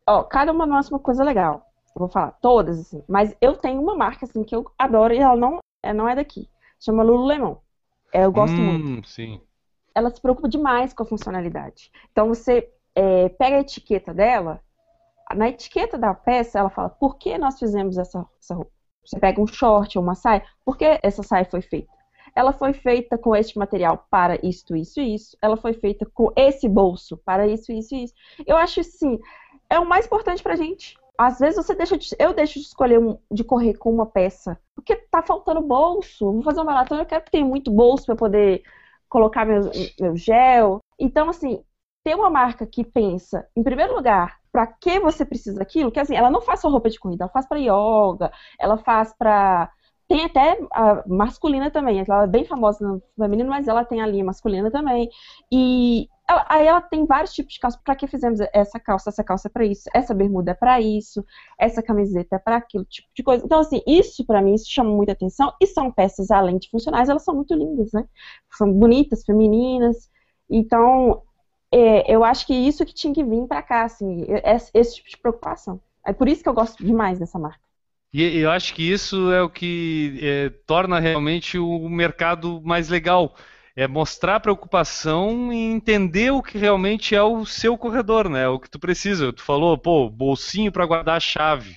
[0.06, 1.66] Ó, cada uma lança uma coisa legal.
[1.94, 3.02] Eu vou falar todas, assim.
[3.08, 6.14] Mas eu tenho uma marca, assim, que eu adoro e ela não, é, não é
[6.14, 6.48] daqui.
[6.80, 7.56] chama Lululemon.
[8.12, 9.08] É, eu gosto hum, muito.
[9.08, 9.40] Sim.
[9.94, 11.90] Ela se preocupa demais com a funcionalidade.
[12.12, 14.60] Então você é, pega a etiqueta dela,
[15.34, 18.70] na etiqueta da peça ela fala por que nós fizemos essa, essa roupa.
[19.04, 21.94] Você pega um short ou uma saia, por que essa saia foi feita?
[22.34, 25.36] Ela foi feita com este material para isto, isso e isso.
[25.40, 28.14] Ela foi feita com esse bolso para isso, isso e isso.
[28.46, 29.18] Eu acho assim,
[29.70, 30.96] é o mais importante pra gente.
[31.16, 34.58] Às vezes você deixa de, eu deixo de escolher um, de correr com uma peça,
[34.74, 36.30] porque tá faltando bolso.
[36.32, 38.62] Vou fazer uma maratona, eu quero que tenha muito bolso para poder
[39.08, 40.80] colocar meu, meu gel.
[40.98, 41.62] Então, assim,
[42.06, 46.14] ter uma marca que pensa, em primeiro lugar, para que você precisa daquilo, que assim,
[46.14, 48.30] ela não faz só roupa de corrida, ela faz para yoga,
[48.60, 49.68] ela faz para
[50.06, 54.06] tem até a masculina também, ela é bem famosa no feminino, mas ela tem a
[54.06, 55.08] linha masculina também.
[55.50, 57.80] E ela, aí ela tem vários tipos de calça.
[57.84, 59.10] Para que fizemos essa calça?
[59.10, 61.24] Essa calça é para isso, essa bermuda é para isso,
[61.58, 63.44] essa camiseta é para aquilo, tipo de coisa.
[63.44, 65.52] Então, assim, isso para mim isso chama muita atenção.
[65.60, 68.04] E são peças, além de funcionais, elas são muito lindas, né?
[68.56, 70.08] São bonitas, femininas.
[70.48, 71.20] Então,
[71.72, 75.08] é, eu acho que isso que tinha que vir para cá, assim, esse, esse tipo
[75.08, 75.80] de preocupação.
[76.04, 77.60] É por isso que eu gosto demais dessa marca.
[78.12, 83.34] E eu acho que isso é o que é, torna realmente o mercado mais legal.
[83.74, 88.48] É mostrar preocupação e entender o que realmente é o seu corredor, né?
[88.48, 89.32] O que tu precisa.
[89.34, 91.74] Tu falou, pô, bolsinho para guardar a chave.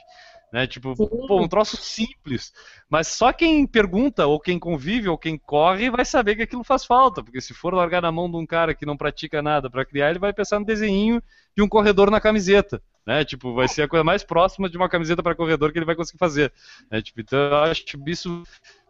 [0.52, 0.66] Né?
[0.66, 2.52] Tipo, pô, um troço simples.
[2.90, 6.86] Mas só quem pergunta, ou quem convive, ou quem corre, vai saber que aquilo faz
[6.86, 7.24] falta.
[7.24, 10.10] Porque se for largar na mão de um cara que não pratica nada para criar,
[10.10, 11.22] ele vai pensar no desenho
[11.56, 12.82] de um corredor na camiseta.
[13.06, 13.24] Né?
[13.26, 15.96] Tipo, vai ser a coisa mais próxima de uma camiseta para corredor que ele vai
[15.96, 16.52] conseguir fazer.
[16.92, 17.02] Né?
[17.02, 18.44] Tipo, então eu acho isso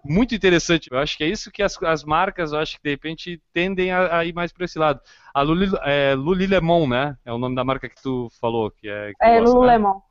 [0.03, 0.89] muito interessante.
[0.91, 3.91] Eu acho que é isso que as, as marcas, eu acho que de repente tendem
[3.91, 4.99] a, a ir mais para esse lado.
[5.33, 7.17] A Luli, é, Lulilemon, né?
[7.25, 8.71] É o nome da marca que tu falou.
[8.71, 9.95] Que é, que é Lululemon.
[9.95, 10.01] Né?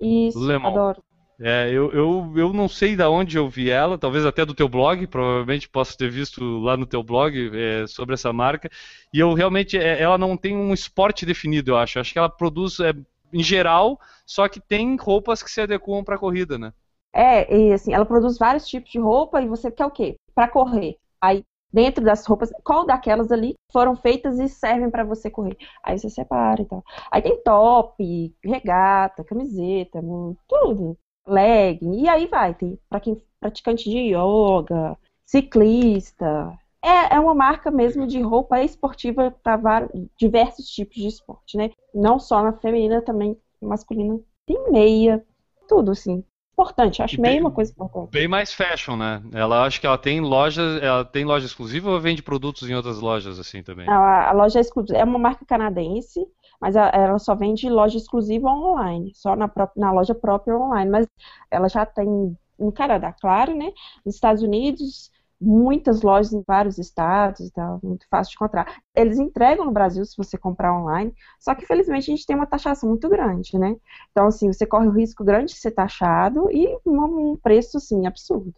[0.00, 0.68] Isso, Lululemon.
[0.68, 1.02] adoro.
[1.40, 4.68] É, eu, eu, eu não sei de onde eu vi ela, talvez até do teu
[4.68, 8.68] blog, provavelmente posso ter visto lá no teu blog é, sobre essa marca.
[9.14, 12.00] E eu realmente, é, ela não tem um esporte definido, eu acho.
[12.00, 12.92] Acho que ela produz é,
[13.32, 16.72] em geral, só que tem roupas que se adequam para corrida, né?
[17.14, 20.16] É, e assim, ela produz vários tipos de roupa e você quer o quê?
[20.34, 20.96] Para correr.
[21.20, 25.56] Aí, dentro das roupas, qual daquelas ali foram feitas e servem para você correr?
[25.82, 26.84] Aí você separa e tal.
[27.10, 30.00] Aí tem top, regata, camiseta,
[30.48, 30.96] tudo.
[31.26, 34.96] Legging, e aí vai, tem para quem praticante de yoga,
[35.26, 41.70] ciclista, é, é uma marca mesmo de roupa esportiva para diversos tipos de esporte, né?
[41.94, 44.20] Não só na feminina, também masculina.
[44.46, 45.24] Tem meia,
[45.68, 46.24] tudo assim.
[46.58, 48.10] Importante, acho meia uma coisa importante.
[48.10, 49.22] Bem mais fashion, né?
[49.32, 52.98] Ela acho que ela tem lojas, ela tem loja exclusiva ou vende produtos em outras
[52.98, 53.88] lojas assim também?
[53.88, 56.26] A, a loja é exclusiva é uma marca canadense,
[56.60, 60.90] mas a, ela só vende loja exclusiva online, só na, própria, na loja própria online.
[60.90, 61.06] Mas
[61.48, 63.72] ela já tem no Canadá, claro, né?
[64.04, 68.80] Nos Estados Unidos, muitas lojas em vários estados e tal, muito fácil de encontrar.
[68.94, 72.46] Eles entregam no Brasil se você comprar online, só que infelizmente a gente tem uma
[72.46, 73.76] taxação muito grande, né?
[74.10, 78.52] Então, assim, você corre o risco grande de ser taxado e um preço, assim, absurdo.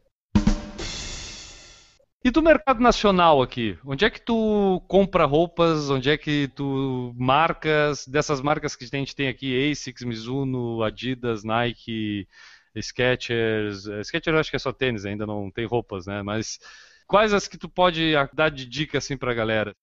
[2.23, 3.79] E do mercado nacional aqui?
[3.83, 5.89] Onde é que tu compra roupas?
[5.89, 11.43] Onde é que tu marcas, dessas marcas que a gente tem aqui, ASICS, Mizuno, Adidas,
[11.45, 12.29] Nike,
[12.77, 13.87] Skechers.
[13.87, 16.23] Eh, Skechers eu acho que é só tênis, ainda não tem roupas, né?
[16.23, 16.59] Mas
[17.07, 19.75] quais as que tu pode dar de dica assim pra galera?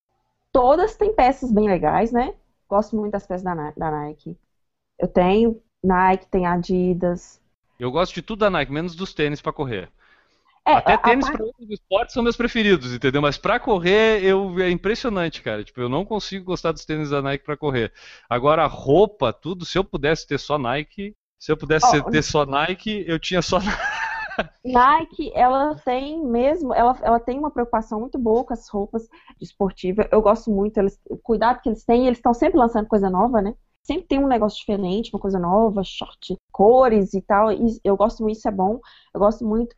[0.52, 2.34] Todas têm peças bem legais, né?
[2.68, 4.36] Gosto muito das peças da, da Nike.
[4.98, 7.40] Eu tenho Nike, tem Adidas.
[7.78, 9.90] Eu gosto de tudo da Nike, menos dos tênis para correr.
[10.66, 11.32] É, Até a, tênis a...
[11.32, 13.22] para outros esportes são meus preferidos, entendeu?
[13.22, 15.64] Mas para correr eu é impressionante, cara.
[15.64, 17.92] Tipo, eu não consigo gostar dos tênis da Nike para correr.
[18.28, 22.44] Agora roupa, tudo, se eu pudesse ter só Nike, se eu pudesse oh, ter só
[22.44, 23.58] Nike, eu tinha só
[24.64, 29.08] Nike, ela tem mesmo, ela, ela tem uma preocupação muito boa com as roupas
[29.40, 30.06] esportivas.
[30.10, 33.40] Eu gosto muito, eles, o cuidado que eles têm, eles estão sempre lançando coisa nova,
[33.40, 33.54] né?
[33.82, 37.50] Sempre tem um negócio diferente, uma coisa nova, short, cores e tal.
[37.52, 38.80] E eu gosto muito, isso é bom.
[39.14, 39.74] Eu gosto muito.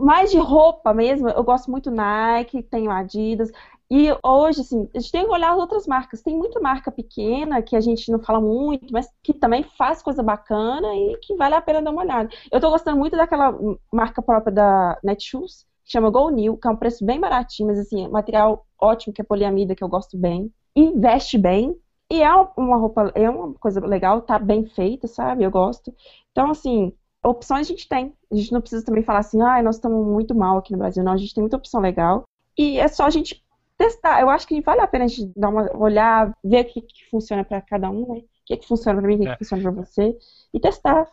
[0.00, 3.50] Mais de roupa mesmo, eu gosto muito Nike, tenho Adidas.
[3.94, 6.22] E hoje, assim, a gente tem que olhar as outras marcas.
[6.22, 10.22] Tem muita marca pequena que a gente não fala muito, mas que também faz coisa
[10.22, 12.30] bacana e que vale a pena dar uma olhada.
[12.50, 13.54] Eu tô gostando muito daquela
[13.92, 17.78] marca própria da Netshoes, que chama Go New, que é um preço bem baratinho, mas
[17.78, 20.50] assim, material ótimo, que é poliamida, que eu gosto bem.
[20.74, 21.76] E veste bem.
[22.10, 25.44] E é uma roupa, é uma coisa legal, tá bem feita, sabe?
[25.44, 25.94] Eu gosto.
[26.30, 28.14] Então, assim, opções a gente tem.
[28.32, 31.04] A gente não precisa também falar assim, ah, nós estamos muito mal aqui no Brasil.
[31.04, 32.22] Não, a gente tem muita opção legal.
[32.56, 33.42] E é só a gente
[33.82, 34.20] testar.
[34.20, 37.10] Eu acho que vale a pena a gente dar uma olhar, ver o que, que
[37.10, 38.20] funciona para cada um, né?
[38.20, 39.32] O que, que funciona para mim, o que, é.
[39.32, 40.16] que funciona para você,
[40.52, 41.06] e testar.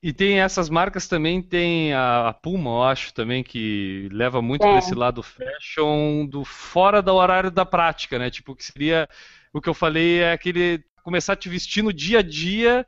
[0.00, 4.68] E tem essas marcas também, tem a, Puma, eu acho também, que leva muito É.
[4.68, 8.30] para esse lado fashion do fora do horário da prática, né?
[8.30, 9.08] Tipo, que seria
[9.52, 12.86] o que eu falei é aquele começar a te vestir no dia a dia,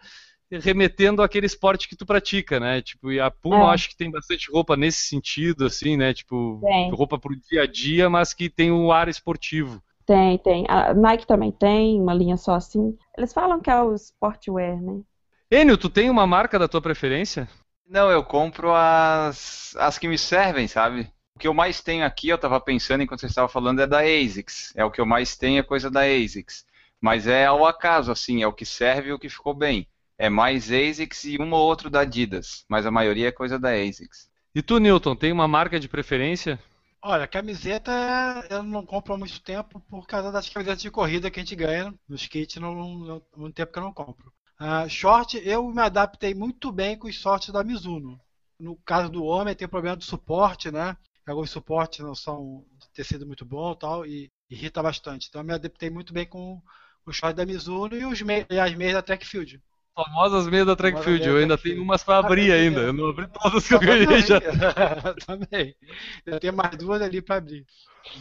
[0.51, 2.83] remetendo àquele esporte que tu pratica, né?
[2.83, 3.61] Tipo, e a Puma É.
[3.63, 6.13] eu acho que tem bastante roupa nesse sentido, assim, né?
[6.13, 6.91] Tipo, Tem.
[6.91, 9.83] roupa pro dia a dia, mas que tem o ar esportivo.
[10.05, 10.65] Tem, tem.
[10.69, 12.97] A Nike também tem, uma linha só assim.
[13.17, 15.01] Eles falam que é o sportwear, né?
[15.51, 17.49] Enio, tu tem uma marca da tua preferência?
[17.89, 21.11] Não, eu compro as, as que me servem, sabe?
[21.35, 24.01] O que eu mais tenho aqui, eu tava pensando enquanto você estava falando, é da
[24.01, 24.73] ASICS.
[24.77, 26.65] É o que eu mais tenho, é coisa da ASICS.
[27.01, 29.87] Mas é ao acaso, assim, é o que serve e o que ficou bem.
[30.21, 33.71] É mais ASICS e um ou outro da Adidas, mas a maioria é coisa da
[33.71, 34.31] ASICS.
[34.55, 36.63] E tu, Newton, tem uma marca de preferência?
[37.01, 37.91] Olha, camiseta
[38.51, 41.57] eu não compro há muito tempo por causa das camisetas de corrida que a gente
[41.57, 44.31] ganha nos kits, não, não, há muito tempo que eu não compro.
[44.59, 48.21] Ah, short, eu me adaptei muito bem com os shorts da Mizuno.
[48.59, 50.99] No caso do homem, tem problema do suporte, né?
[51.27, 55.29] Alguns suportes não são de tecido muito bom e tal, e irrita bastante.
[55.31, 56.61] Então eu me adaptei muito bem com
[57.07, 59.59] o short da Mizuno e, os e as meias da Track Field.
[60.05, 62.53] Famosas meias da Track Famosas Field, meias eu da ainda tenho umas pra Ah, abrir
[62.53, 62.81] ainda.
[62.81, 64.41] Eu não abri todas que eu ganhei já.
[65.27, 65.75] Também.
[66.27, 67.65] Eu tenho mais duas ali pra abrir.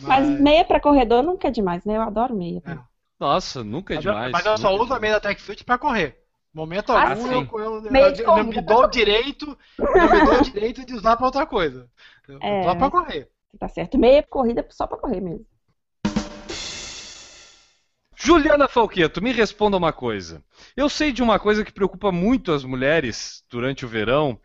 [0.02, 1.98] Mas meia pra corredor nunca é demais, né?
[1.98, 2.62] Eu adoro meia.
[2.66, 2.78] É.
[3.20, 4.32] Nossa, nunca é Mas eu- demais.
[4.32, 6.18] Mas eu só é uso a meia da Track Field pra correr.
[6.54, 10.40] Momento Ah, algum, eu, eu, Meia eu- eu me dou o direito, não me dou
[10.40, 11.88] o direito de usar pra outra coisa.
[12.28, 12.64] Eu- É.
[12.64, 13.30] Só pra correr.
[13.60, 13.98] Tá certo.
[13.98, 15.46] Meia corrida só pra correr mesmo.
[18.22, 20.43] Juliana Falqueto, me responda uma coisa.
[20.76, 24.38] Eu sei de uma coisa que preocupa muito as mulheres durante o verão,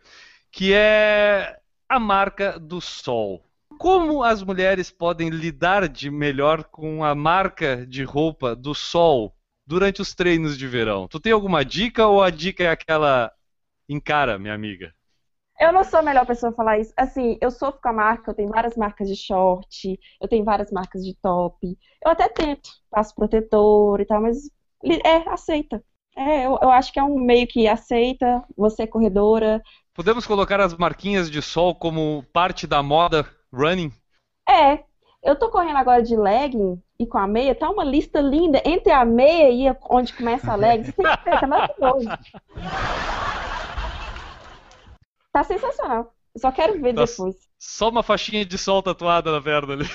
[0.49, 1.59] que é
[1.89, 3.45] a marca do sol.
[3.77, 9.35] Como as mulheres podem lidar de melhor com a marca de roupa do sol
[9.67, 11.05] durante os treinos de verão?
[11.09, 13.29] Tu tem alguma dica ou a dica é aquela
[13.89, 14.95] encara, minha amiga?
[15.59, 16.93] Eu não sou a melhor pessoa a falar isso.
[16.97, 20.71] Assim, eu sofro com a marca, eu tenho várias marcas de short, eu tenho várias
[20.71, 21.77] marcas de top.
[22.03, 24.49] Eu até tento, passo protetor e tal, mas
[24.83, 25.81] é, aceita.
[26.17, 29.61] É, eu, eu acho que é um meio que aceita, você é corredora.
[29.93, 33.91] Podemos colocar as marquinhas de sol como parte da moda running?
[34.47, 34.83] É,
[35.23, 38.91] eu tô correndo agora de legging e com a meia, tá uma lista linda entre
[38.91, 40.83] a meia e onde começa a legging.
[40.83, 42.09] Você tem que ver, tá maravilhoso.
[45.35, 46.13] Tá sensacional.
[46.33, 47.35] Eu só quero ver Tá- depois.
[47.59, 49.85] Só uma faixinha de sol tatuada na perna ali.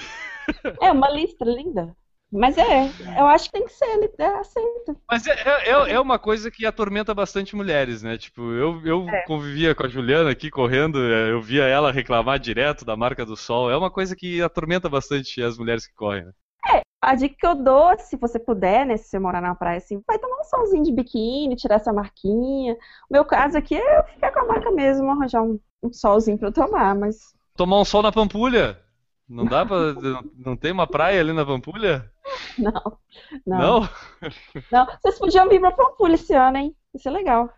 [0.83, 1.97] É uma lista linda.
[2.31, 4.97] Mas é, eu acho que tem que ser, ele é, aceita.
[5.11, 8.19] Mas é, é, é- uma coisa que atormenta bastante mulheres, né?
[8.19, 9.23] Tipo, eu, eu É.
[9.25, 13.35] convivia com a Juliana aqui correndo, é, eu via ela reclamar direto da marca do
[13.37, 13.71] sol.
[13.71, 16.27] É uma coisa que atormenta bastante as mulheres que correm.
[16.27, 16.33] Né?
[17.03, 20.03] A dica que eu dou, se você puder, né, se você morar na praia, assim,
[20.07, 22.75] vai tomar um solzinho de biquíni, tirar essa marquinha.
[23.09, 26.37] O meu caso aqui é eu ficar com a marca mesmo, arranjar um, um solzinho
[26.39, 28.79] pra eu tomar, mas Tomar um sol na Pampulha?
[29.29, 29.77] Não dá pra.
[30.37, 32.11] não- tem uma praia ali na Pampulha?
[32.59, 32.99] não,
[33.47, 33.89] não, Não?
[34.71, 34.87] não.
[35.01, 36.77] Vocês podiam vir pra Pampulha esse ano, hein?
[36.95, 37.51] Isso é legal.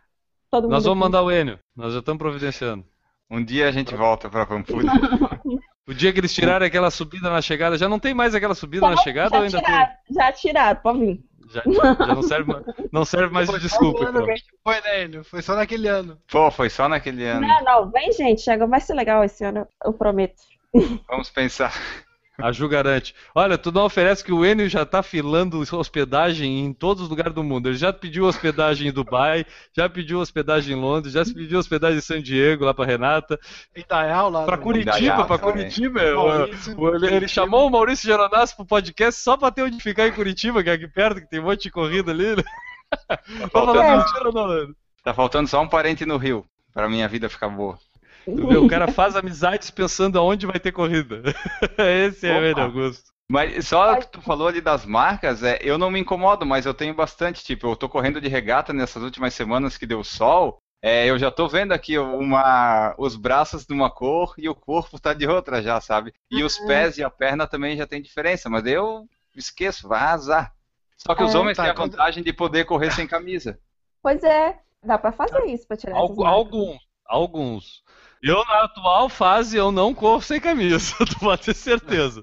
[0.51, 1.13] Todo Nós vamos aqui.
[1.13, 1.59] mandar o Enio.
[1.75, 2.85] Nós já estamos providenciando.
[3.33, 4.93] Um dia a gente volta pra Pampulha.
[5.85, 8.89] O dia que eles tirarem aquela subida na chegada, já não tem mais aquela subida
[8.89, 11.17] na chegada já ou ainda tiraram, já tiraram, pode vir.
[11.17, 11.25] tem?
[11.51, 11.63] Já,
[12.07, 12.53] já não, serve,
[12.93, 14.05] não serve mais de desculpa.
[14.09, 14.25] então.
[14.63, 15.25] foi, né, Enio?
[15.25, 16.17] Foi só naquele ano.
[16.31, 17.45] Pô, foi só naquele ano.
[17.45, 20.41] Não, não, vem gente, chega, vai ser legal esse ano, eu prometo.
[21.09, 21.75] Vamos pensar.
[22.43, 23.15] A Ju garante.
[23.35, 27.33] Olha, tu não oferece que o Enio já tá filando hospedagem em todos os lugares
[27.35, 27.69] do mundo.
[27.69, 32.03] Ele já pediu hospedagem em Dubai, já pediu hospedagem em Londres, já pediu hospedagem em
[32.03, 33.39] San Diego, lá pra Renata.
[33.77, 35.53] Em Dayal, lá Pra Curitiba, Indaial pra também.
[35.55, 36.15] Curitiba.
[36.15, 39.81] Maurício, o- o- ele, ele chamou o Maurício Geronasso pro podcast só pra ter onde
[39.81, 42.37] ficar em Curitiba, que é aqui perto, que tem um monte de corrida ali.
[42.37, 42.43] Né?
[43.53, 43.65] Tá
[44.33, 44.77] não, Leandro?
[45.05, 47.79] Tá faltando só um parente no Rio, pra minha vida ficar boa.
[48.37, 51.23] Tu vê, o cara faz amizades pensando aonde vai ter corrida.
[51.79, 52.51] Esse é o Opa.
[52.51, 53.13] Enio Augusto.
[53.29, 56.75] Mas só que tu falou ali das marcas, é, eu não me incomodo, mas eu
[56.75, 57.45] tenho bastante.
[57.45, 60.59] Tipo, eu tô correndo de regata nessas últimas semanas que deu sol.
[60.83, 65.01] é, eu já tô vendo aqui uma, os braços de uma cor e o corpo
[65.01, 66.13] tá de outra já, sabe?
[66.31, 70.53] E os pés e a perna também já tem diferença, mas eu esqueço, vai azar.
[70.97, 73.59] Só que os É, homens tá, têm a vantagem de poder correr sem camisa.
[74.03, 76.19] Pois é, dá pra fazer isso pra tirar marcas.
[76.19, 77.83] alguns, alguns.
[78.23, 82.23] Eu, na atual fase, eu não corro sem camisa, tu pode ter certeza.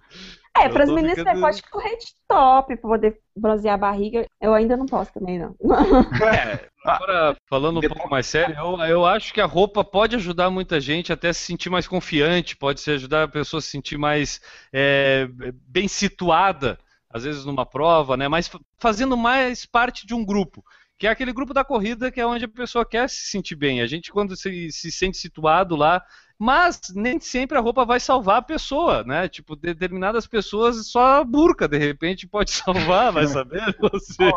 [0.57, 4.25] É, para as meninas ficando- você pode correr de top pra poder bronzear a barriga.
[4.41, 5.55] Eu ainda não posso também, não.
[6.21, 10.15] É, agora, falando um Depois- pouco mais sério, eu, eu acho que a roupa pode
[10.15, 13.69] ajudar muita gente até se sentir mais confiante, pode se ajudar a pessoa a se
[13.69, 14.41] sentir mais
[14.73, 15.29] é,
[15.67, 16.77] bem situada,
[17.09, 18.27] às vezes numa prova, né?
[18.27, 20.63] Mas fa- fazendo mais parte de um grupo.
[20.99, 23.81] Que é aquele grupo da corrida que é onde a pessoa quer se sentir bem.
[23.81, 26.03] A gente, quando se, se sente situado lá,
[26.37, 29.27] mas nem sempre a roupa vai salvar a pessoa, né?
[29.29, 33.63] Tipo, determinadas pessoas só a burca, de repente, pode salvar, vai saber?
[33.79, 34.29] Você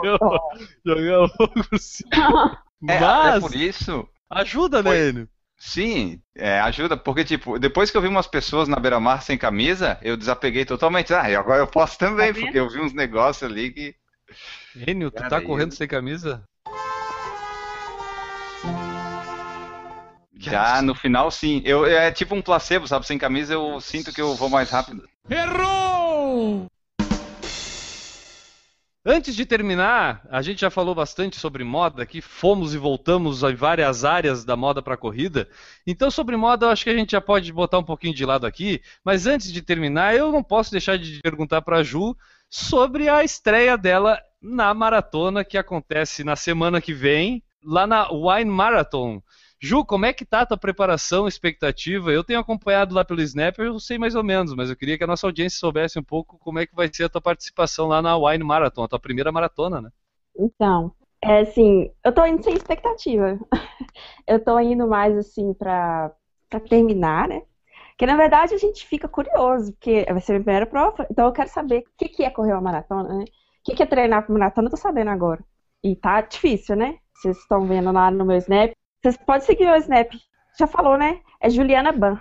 [0.86, 2.04] jogar logo assim.
[2.88, 4.08] É, Mas, é por isso.
[4.30, 5.08] ajuda, né.
[5.10, 5.28] Enio?
[5.56, 9.96] Sim, é, ajuda, porque, tipo, depois que eu vi umas pessoas na beira-mar sem camisa,
[10.02, 11.14] eu desapeguei totalmente.
[11.14, 13.94] Ah, e agora eu posso também, Tá porque eu vi uns negócios ali que.
[14.74, 16.44] Enio, tu Cara, tá eu- correndo sem camisa?
[20.50, 21.62] Já no final, sim.
[21.64, 23.06] Eu, é tipo um placebo, sabe?
[23.06, 25.08] Sem camisa eu sinto que eu vou mais rápido.
[25.30, 26.66] Errou!
[29.04, 33.54] Antes de terminar, a gente já falou bastante sobre moda aqui, fomos e voltamos em
[33.54, 35.48] várias áreas da moda para corrida.
[35.84, 38.46] Então, sobre moda, eu acho que a gente já pode botar um pouquinho de lado
[38.46, 38.80] aqui.
[39.04, 42.16] Mas antes de terminar, eu não posso deixar de perguntar para a Ju
[42.48, 48.50] sobre a estreia dela na maratona que acontece na semana que vem, lá na Wine
[48.50, 49.20] Marathon.
[49.64, 52.10] Ju, como é que tá a tua preparação, expectativa?
[52.10, 55.04] Eu tenho acompanhado lá pelo Snap, eu sei mais ou menos, mas eu queria que
[55.04, 58.02] a nossa audiência soubesse um pouco como é que vai ser a tua participação lá
[58.02, 59.90] na Wine Marathon, a tua primeira maratona, né?
[60.36, 60.92] Então,
[61.22, 63.38] é assim, eu tô indo sem expectativa.
[64.26, 66.10] Eu tô indo mais assim pra,
[66.48, 67.42] pra terminar, né?
[67.90, 71.26] Porque na verdade a gente fica curioso, porque vai ser a minha primeira prova, então
[71.26, 73.24] eu quero saber o que, que é correr uma maratona, né?
[73.24, 75.44] O que, que é treinar pra maratona, eu tô sabendo agora.
[75.84, 76.98] E tá difícil, né?
[77.14, 78.72] Vocês estão vendo lá no meu Snap.
[79.02, 80.12] Vocês podem seguir meu Snap.
[80.58, 81.20] Já falou, né?
[81.40, 82.20] É Juliana Ban.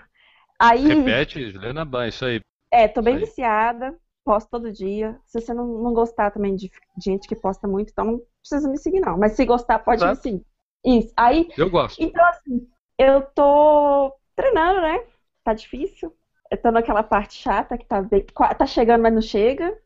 [0.60, 2.40] Aí, Repete, Juliana Ban, isso aí.
[2.72, 5.20] é, tô bem viciada, posto todo dia.
[5.26, 6.72] Se você não, não gostar também de
[7.04, 9.18] gente que posta muito, então não precisa me seguir, não.
[9.18, 10.16] Mas se gostar, pode Exato.
[10.16, 10.46] me seguir.
[10.86, 11.14] Isso.
[11.18, 12.02] Aí, Eu gosto.
[12.02, 12.68] então assim,
[12.98, 15.04] eu tô treinando, né?
[15.44, 16.16] Tá difícil.
[16.50, 18.26] Eu tô naquela parte chata que tá, bem,
[18.58, 19.78] tá chegando, mas não chega.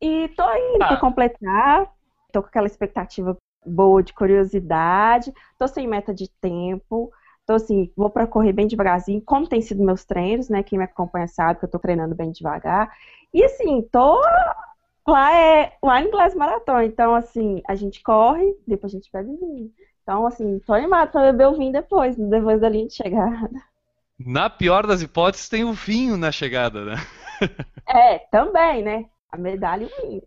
[0.00, 0.88] E tô indo Ah.
[0.88, 1.90] pra completar.
[2.32, 3.36] Tô com aquela expectativa
[3.66, 5.32] boa de curiosidade.
[5.58, 7.10] Tô sem meta de tempo.
[7.46, 10.62] Tô assim, vou pra correr bem devagarzinho, como tem sido meus treinos, né?
[10.62, 12.90] Quem me acompanha sabe que eu tô treinando bem devagar.
[13.32, 14.20] E assim, tô.
[15.06, 16.80] Lá é Wine Glass Marathon.
[16.80, 19.70] Então, assim, a gente corre, depois a gente bebe vinho.
[20.02, 23.62] Então, assim, tô animado pra beber o vinho depois, depois da linha de chegada.
[24.18, 26.96] Na pior das hipóteses, tem o vinho na chegada, né?
[27.86, 29.06] É, também, né?
[29.30, 30.22] A medalha e o vinho.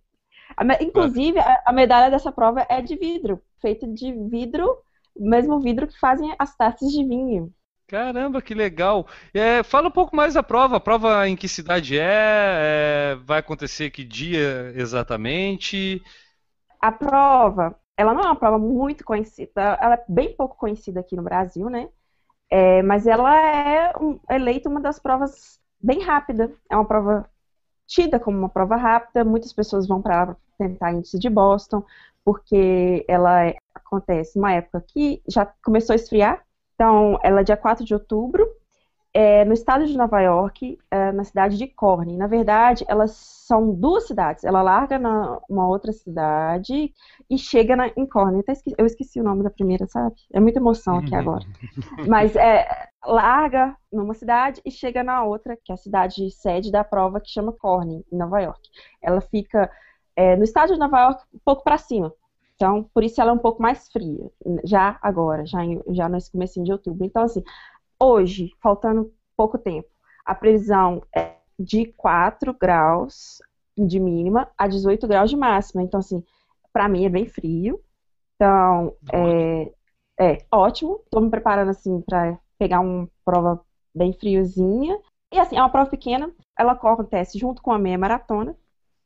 [0.81, 4.77] Inclusive, a, a medalha dessa prova é de vidro, feita de vidro,
[5.15, 7.53] o mesmo vidro que fazem as taças de vinho.
[7.87, 9.07] Caramba, que legal.
[9.33, 10.77] É, fala um pouco mais da prova.
[10.77, 13.13] A prova em que cidade é?
[13.13, 16.03] É, vai acontecer que dia exatamente?
[16.81, 21.15] A prova, ela não é uma prova muito conhecida, ela é bem pouco conhecida aqui
[21.15, 21.89] no Brasil, né?
[22.51, 26.53] É, mas ela é um- eleita uma das provas bem rápida.
[26.69, 27.29] É uma prova
[27.87, 29.23] tida como uma prova rápida.
[29.25, 31.83] Muitas pessoas vão para tentar índice de Boston,
[32.23, 36.43] porque ela é- acontece numa época que já começou a esfriar.
[36.75, 38.47] Então, ela é dia 4 de outubro,
[39.13, 42.17] é, no estado de Nova York, é, na cidade de Corning.
[42.17, 44.43] Na verdade, elas são duas cidades.
[44.43, 46.93] Ela larga na uma outra cidade
[47.29, 48.41] e chega na, em Corning.
[48.41, 50.15] Até esque- eu esqueci o nome da primeira, sabe?
[50.33, 51.45] É muita emoção aqui agora.
[52.05, 52.67] Mas é,
[53.05, 57.29] larga numa cidade e chega na outra, que é a cidade sede da prova, que
[57.29, 58.61] chama Corning, em Nova York.
[59.01, 59.69] Ela fica
[60.19, 62.13] é, no estado de Nova York, um pouco para cima.
[62.55, 64.29] Então, por isso ela é um pouco mais fria,
[64.65, 67.05] já agora, já, em- já nesse comecinho de outubro.
[67.05, 67.43] Então, assim,
[67.99, 69.87] hoje, faltando pouco tempo,
[70.25, 73.39] a previsão é de 4 graus
[73.77, 75.83] de mínima a 18 graus de máxima.
[75.83, 76.23] Então, assim,
[76.73, 77.81] para mim é bem frio.
[78.35, 79.71] Então, é,
[80.19, 81.01] é ótimo.
[81.05, 83.61] Estou me preparando, assim, para pegar uma prova
[83.95, 84.99] bem friozinha.
[85.31, 86.31] E, assim, é uma prova pequena.
[86.57, 88.55] Ela acontece junto com a meia maratona.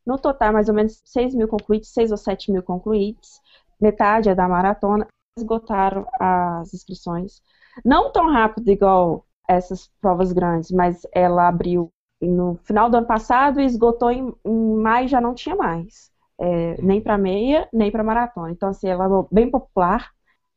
[0.05, 3.41] No total, mais ou menos 6 mil concluídos, 6 ou 7 mil concluídos.
[3.79, 5.07] Metade é da maratona.
[5.37, 7.41] Esgotaram as inscrições.
[7.83, 11.91] Não tão rápido igual essas provas grandes, mas ela abriu
[12.21, 16.11] no final do ano passado e esgotou em, em maio já não tinha mais.
[16.39, 18.51] É, nem para meia, nem para maratona.
[18.51, 20.11] Então, assim, ela é bem popular,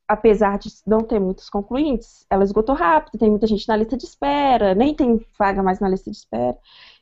[0.08, 4.04] apesar de não ter muitos concluintes, ela esgotou rápido, tem muita gente na lista de
[4.04, 6.56] espera, nem tem vaga mais na lista de espera.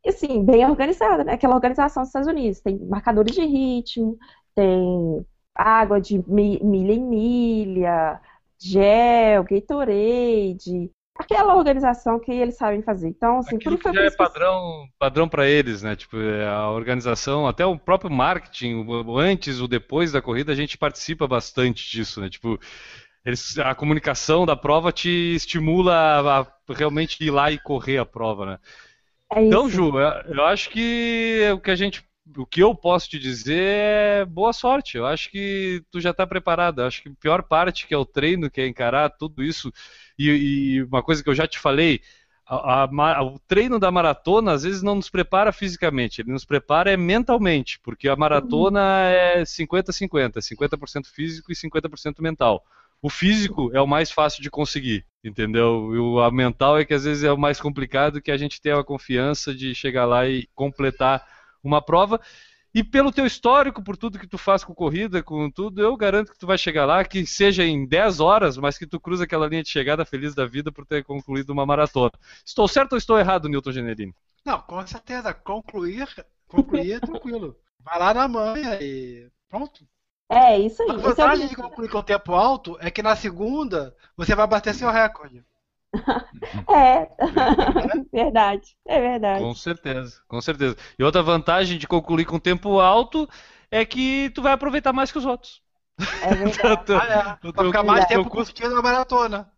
[0.05, 1.35] E assim, bem organizada, né?
[1.35, 4.19] Aquela organização dos Estados Unidos, tem marcadores de ritmo,
[4.55, 5.25] tem
[5.55, 8.21] água de mi- milha em milha,
[8.59, 13.09] gel, Gatorade, aquela organização que eles sabem fazer.
[13.09, 15.95] Então, assim, Aquilo foi que já é padrão, padrão para eles, né?
[15.95, 20.57] Tipo, é, a organização, até o próprio marketing, o antes, o depois da corrida, a
[20.57, 22.29] gente participa bastante disso, né?
[22.29, 22.59] Tipo,
[23.25, 28.05] eles, a comunicação da prova te estimula a, a realmente ir lá e correr a
[28.05, 28.59] prova, né?
[29.33, 29.69] é Então.
[29.69, 32.05] Ju, eu acho que o que a gente
[32.37, 34.97] o que eu posso te dizer é boa sorte.
[34.97, 36.81] Eu acho que tu já está preparado.
[36.81, 39.73] Eu acho que a pior parte que é o treino, que é encarar tudo isso.
[40.19, 42.01] E, e uma coisa que eu já te falei,
[42.47, 46.91] a, a, o treino da maratona às vezes não nos prepara fisicamente, ele nos prepara
[46.91, 52.63] é mentalmente, porque a maratona é 50-50, 50%, físico e 50% mental.
[53.01, 55.95] O físico é o mais fácil de conseguir, entendeu?
[55.95, 58.61] E o a mental é que às vezes é o mais complicado, que a gente
[58.61, 61.23] tem a confiança de chegar lá e completar
[61.65, 62.21] uma prova.
[62.75, 66.33] E pelo teu histórico, por tudo que tu faz com corrida, com tudo, eu garanto
[66.33, 69.47] que tu vai chegar lá, que seja em 10 horas, mas que tu cruza aquela
[69.47, 72.11] linha de chegada feliz da vida por ter concluído uma maratona.
[72.45, 74.13] Estou certo ou estou errado, Newton Generini?
[74.45, 75.33] Não, com certeza.
[75.33, 76.09] Concluir,
[76.49, 77.57] concluir é tranquilo.
[77.79, 79.87] Vai lá na manhã e pronto.
[80.29, 80.91] É, isso aí.
[80.91, 81.63] A é o vantagem de objetivo.
[81.69, 85.45] concluir com tempo alto é que na segunda você vai bater seu recorde.
[86.69, 87.09] É,
[88.13, 89.51] verdade, é verdade.
[89.51, 90.77] Com certeza, com certeza.
[90.99, 93.29] E outra vantagem de concluir com tempo alto
[93.71, 95.61] é que tu vai aproveitar mais que os outros.
[96.21, 96.85] É verdade.
[96.87, 97.39] Teu- Ah, é.
[97.55, 99.53] Vai ficar mais tempo curtindo a maratona.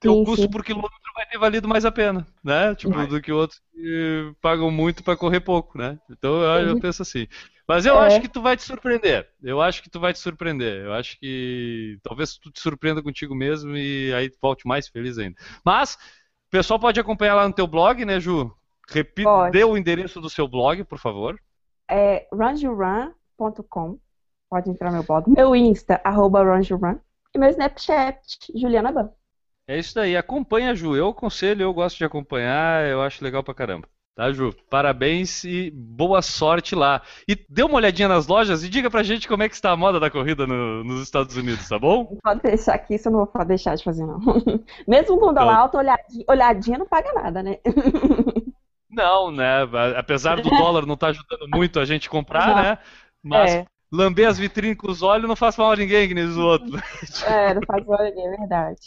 [0.00, 0.50] Teu Sim, custo sim.
[0.50, 2.74] por quilômetro vai ter valido mais a pena, né?
[2.74, 3.06] Tipo, Vai.
[3.06, 5.98] do que outros que pagam muito para correr pouco, né?
[6.10, 7.26] Então eu, eu penso assim.
[7.66, 7.98] Mas eu É.
[8.00, 9.28] acho que tu vai te surpreender.
[9.42, 10.84] Eu acho que tu vai te surpreender.
[10.86, 15.36] Eu acho que talvez tu te surpreenda contigo mesmo e aí volte mais feliz ainda.
[15.64, 18.50] Mas o pessoal pode acompanhar lá no teu blog, né, Ju?
[18.88, 19.52] Repita, Pode.
[19.52, 21.38] dê o endereço do seu blog, por favor.
[21.90, 23.98] É runjurun.com.
[24.48, 25.30] Pode entrar no meu blog.
[25.30, 26.40] Meu Insta, arroba.
[27.34, 28.20] E meu Snapchat,
[28.54, 29.10] Juliana Ban.
[29.68, 30.96] É isso daí, acompanha, Ju.
[30.96, 33.86] Eu aconselho, eu gosto de acompanhar, eu acho legal pra caramba.
[34.16, 34.52] Tá, Ju?
[34.68, 37.02] Parabéns e boa sorte lá.
[37.28, 39.76] E dê uma olhadinha nas lojas e diga pra gente como é que está a
[39.76, 42.16] moda da corrida no- nos Estados Unidos, tá bom?
[42.24, 44.18] Pode deixar aqui, isso eu não vou deixar de fazer, não.
[44.88, 47.58] Mesmo com dólar Então- alto, olhadinha, olhadinha não paga nada, né?
[48.90, 49.68] Não, né?
[49.96, 52.78] Apesar do dólar não estar ajudando muito a gente comprar, né?
[53.22, 53.66] Mas É.
[53.92, 57.22] lamber as vitrines com os olhos não faz mal a ninguém, que nem os outros.
[57.22, 58.80] É, não faz mal a ninguém, é verdade.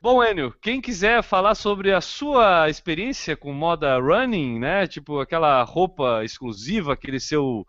[0.00, 4.86] Bom, Enio, quem quiser falar sobre a sua experiência com moda running, né?
[4.86, 7.66] Tipo aquela roupa exclusiva, aquele seu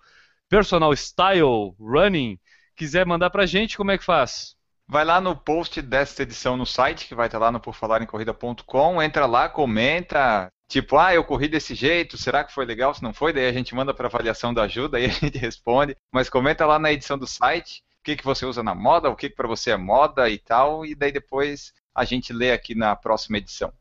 [0.48, 2.40] personal style running,
[2.76, 4.56] quiser mandar pra gente, como é que faz?
[4.88, 9.26] Vai lá no post desta edição no site, que vai estar lá no porfalarencorrida.com, entra
[9.26, 13.34] lá, comenta, tipo, ah, eu corri desse jeito, será que foi legal, se não foi?
[13.34, 16.80] Daí a gente manda para avaliação da ajuda, aí a gente responde, mas comenta lá
[16.80, 19.72] na edição do site, que, que você usa na moda, o que, que para você
[19.72, 23.74] é moda e tal, e daí depois a gente lê aqui na próxima edição.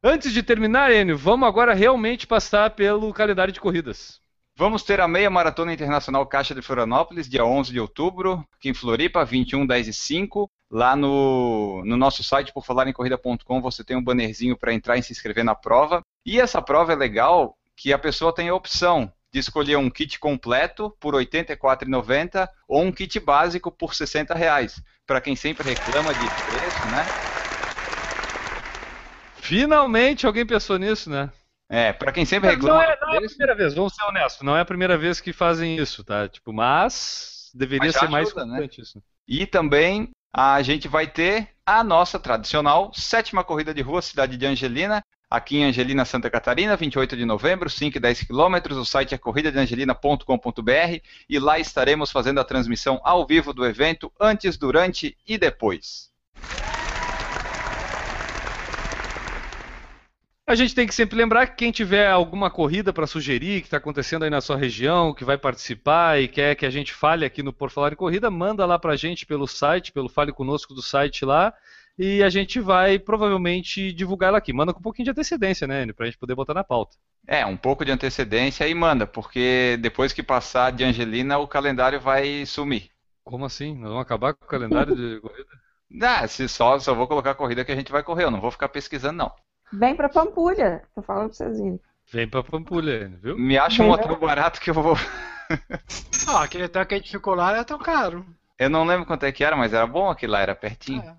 [0.00, 4.20] Antes de terminar, Enio, vamos agora realmente passar pelo calendário de corridas.
[4.54, 8.74] Vamos ter a meia maratona internacional Caixa de Florianópolis, dia 11 de outubro, aqui em
[8.74, 10.48] Floripa, 21, 10 e 5.
[10.70, 15.12] Lá no, no nosso site, por falaremcorrida.com, você tem um bannerzinho para entrar e se
[15.12, 16.02] inscrever na prova.
[16.24, 20.16] E essa prova é legal que a pessoa tem a opção de escolher um kit
[20.20, 24.80] completo por R$ 84,90 ou um kit básico por 60 reais.
[25.04, 27.04] Para quem sempre reclama de preço, né?
[29.38, 31.32] Finalmente alguém pensou nisso, né?
[31.68, 34.04] É, para quem sempre Não reclama é, de não é a primeira vez, vamos ser
[34.04, 36.28] honestos, não é a primeira vez que fazem isso, tá?
[36.28, 38.58] Tipo, mas deveria Mas ser mais ajuda, né?
[38.58, 39.02] frequente isso.
[39.26, 44.46] E também a gente vai ter a nossa tradicional sétima corrida de rua Cidade de
[44.46, 45.02] Angelina,
[45.36, 48.76] aqui em Angelina, Santa Catarina, 28 de novembro, 5 e 10 quilômetros.
[48.76, 54.56] O site é corridadeangelina.com.br e lá estaremos fazendo a transmissão ao vivo do evento antes,
[54.56, 56.12] durante e depois.
[60.46, 63.78] A gente tem que sempre lembrar que quem tiver alguma corrida para sugerir que está
[63.78, 67.42] acontecendo aí na sua região, que vai participar e quer que a gente fale aqui
[67.42, 70.74] no Por Falar em Corrida, manda lá para a gente pelo site, pelo Fale Conosco
[70.74, 71.54] do site lá,
[71.98, 74.52] e a gente vai provavelmente divulgar ela aqui.
[74.52, 76.96] Manda com um pouquinho de antecedência, né, para a gente poder botar na pauta.
[77.26, 82.00] É, um pouco de antecedência e manda, porque depois que passar de Angelina, o calendário
[82.00, 82.90] vai sumir.
[83.22, 83.74] Como assim?
[83.74, 85.48] Nós vamos acabar com o calendário de corrida?
[86.02, 88.40] Ah, se só, só vou colocar a corrida que a gente vai correr, eu não
[88.40, 89.32] vou ficar pesquisando, não.
[89.72, 91.80] Vem pra Pampulha, tô falando pra vocês irem.
[92.12, 93.38] Vem para Pampulha, viu?
[93.38, 94.96] Me acha um hotel barato que eu vou.
[96.26, 98.24] Ah, aquele hotel que a gente ficou lá não é tão caro.
[98.58, 101.02] Eu não lembro quanto é que era, mas era bom aquilo lá, era pertinho.
[101.02, 101.16] É.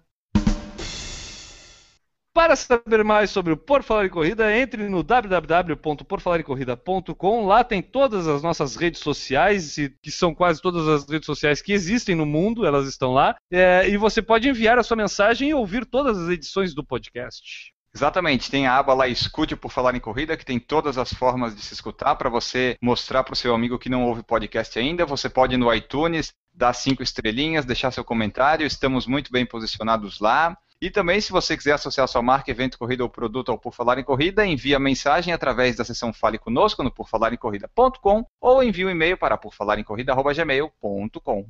[2.36, 7.46] Para saber mais sobre o Por Falar em Corrida, entre no www.porfalarencorrida.com.
[7.46, 11.72] Lá tem todas as nossas redes sociais, que são quase todas as redes sociais que
[11.72, 13.38] existem no mundo, elas estão lá.
[13.50, 17.74] É, e você pode enviar a sua mensagem e ouvir todas as edições do podcast.
[17.96, 21.56] Exatamente, tem a aba lá Escute por Falar em Corrida, que tem todas as formas
[21.56, 25.06] de se escutar para você mostrar para o seu amigo que não ouve podcast ainda.
[25.06, 30.20] Você pode ir no iTunes, dar cinco estrelinhas, deixar seu comentário, estamos muito bem posicionados
[30.20, 30.58] lá.
[30.82, 33.98] E também, se você quiser associar sua marca, evento, corrida ou produto ao Por Falar
[33.98, 38.90] em Corrida, envie a mensagem através da seção Fale Conosco no porfalarencorrida.com ou envie um
[38.90, 41.48] e-mail para porfalarencorrida.gmail.com.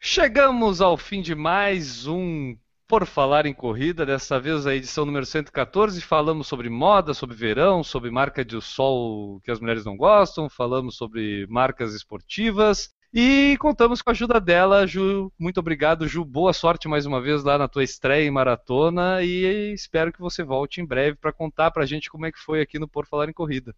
[0.00, 2.56] Chegamos ao fim de mais um
[2.88, 6.00] Por Falar em Corrida, dessa vez a edição número 114.
[6.00, 10.96] Falamos sobre moda, sobre verão, sobre marca de sol que as mulheres não gostam, falamos
[10.96, 15.32] sobre marcas esportivas e contamos com a ajuda dela, Ju.
[15.38, 16.24] Muito obrigado, Ju.
[16.24, 20.42] Boa sorte mais uma vez lá na tua estreia em maratona e espero que você
[20.42, 23.06] volte em breve para contar para a gente como é que foi aqui no Por
[23.06, 23.74] Falar em Corrida.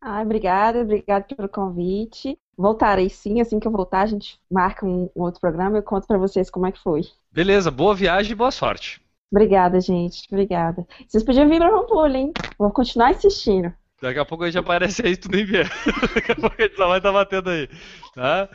[0.00, 2.36] Ah, obrigada, obrigada pelo convite.
[2.56, 5.82] Voltarei sim, assim que eu voltar, a gente marca um, um outro programa e eu
[5.84, 7.02] conto para vocês como é que foi.
[7.30, 9.00] Beleza, boa viagem e boa sorte.
[9.30, 10.26] Obrigada, gente.
[10.30, 10.86] Obrigada.
[11.08, 12.32] Vocês podiam vir para Pampulha, hein?
[12.58, 13.72] Vou continuar insistindo.
[14.02, 15.62] Daqui a pouco a gente aparece aí, tu nem vê.
[16.12, 17.68] Daqui a pouco a gente só vai estar batendo aí.
[18.12, 18.48] Tá?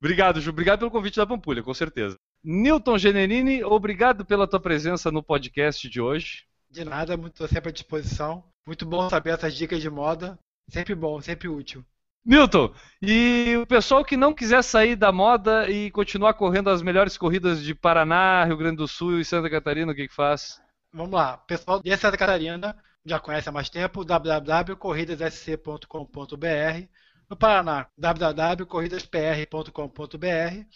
[0.00, 0.48] Obrigado, Ju.
[0.48, 2.16] Obrigado pelo convite da Pampulha, com certeza.
[2.42, 6.44] Newton Generini, obrigado pela tua presença no podcast de hoje.
[6.70, 8.42] De nada, muito sempre à disposição.
[8.66, 10.38] Muito bom saber essas dicas de moda.
[10.70, 11.84] Sempre bom, sempre útil.
[12.24, 12.72] Newton,
[13.02, 17.62] e o pessoal que não quiser sair da moda e continuar correndo as melhores corridas
[17.62, 20.58] de Paraná, Rio Grande do Sul e Santa Catarina, o que, que faz?
[20.90, 22.74] Vamos lá, pessoal de Santa Catarina
[23.06, 26.88] já conhece há mais tempo, www.corridassc.com.br.
[27.30, 30.66] No Paraná, www.corridaspr.com.br.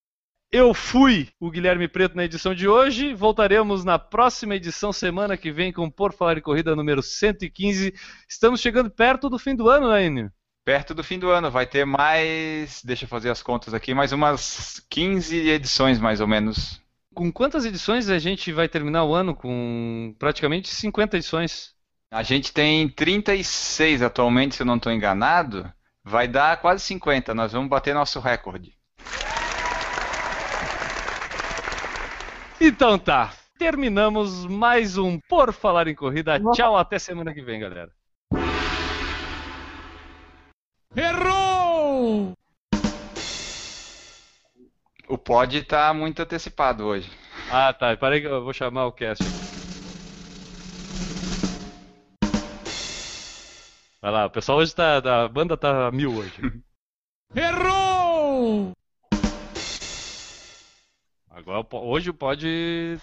[0.50, 3.12] Eu fui o Guilherme Preto na edição de hoje.
[3.12, 7.92] Voltaremos na próxima edição, semana que vem, com Por Falar em Corrida número 115.
[8.26, 10.32] Estamos chegando perto do fim do ano, né, Enio?
[10.64, 12.80] Perto do fim do ano, vai ter mais.
[12.82, 16.80] Deixa eu fazer as contas aqui, mais umas 15 edições, mais ou menos.
[17.14, 19.34] Com quantas edições a gente vai terminar o ano?
[19.34, 21.74] Com praticamente 50 edições.
[22.10, 25.70] A gente tem 36 atualmente, se eu não estou enganado.
[26.02, 28.72] Vai dar quase 50, nós vamos bater nosso recorde.
[32.60, 36.40] Então tá, terminamos mais um Por Falar em Corrida.
[36.52, 37.92] Tchau, até semana que vem, galera.
[40.96, 42.32] Errou!
[45.08, 47.08] O pod tá muito antecipado hoje.
[47.50, 47.96] Ah, tá.
[47.96, 49.24] Parei que eu vou chamar o cast.
[54.02, 54.98] Vai lá, o pessoal hoje tá.
[55.24, 56.62] A banda tá mil hoje.
[57.34, 57.87] Errou!
[61.38, 62.44] Agora, hoje o pod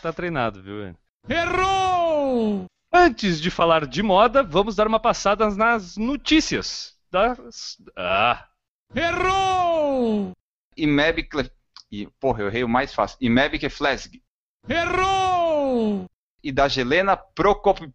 [0.02, 0.94] tá treinado, viu?
[1.30, 2.66] Errou!
[2.92, 6.98] Antes de falar de moda, vamos dar uma passada nas notícias.
[7.10, 7.78] Das...
[7.96, 8.46] Ah!
[8.94, 10.34] Errou!
[10.76, 11.24] IMEB.
[11.24, 11.50] Cle...
[11.90, 13.18] E, porra, eu errei o mais fácil.
[13.22, 14.22] IMEB Keflesg.
[14.68, 16.04] Errou!
[16.44, 17.90] E da Gelena Procop...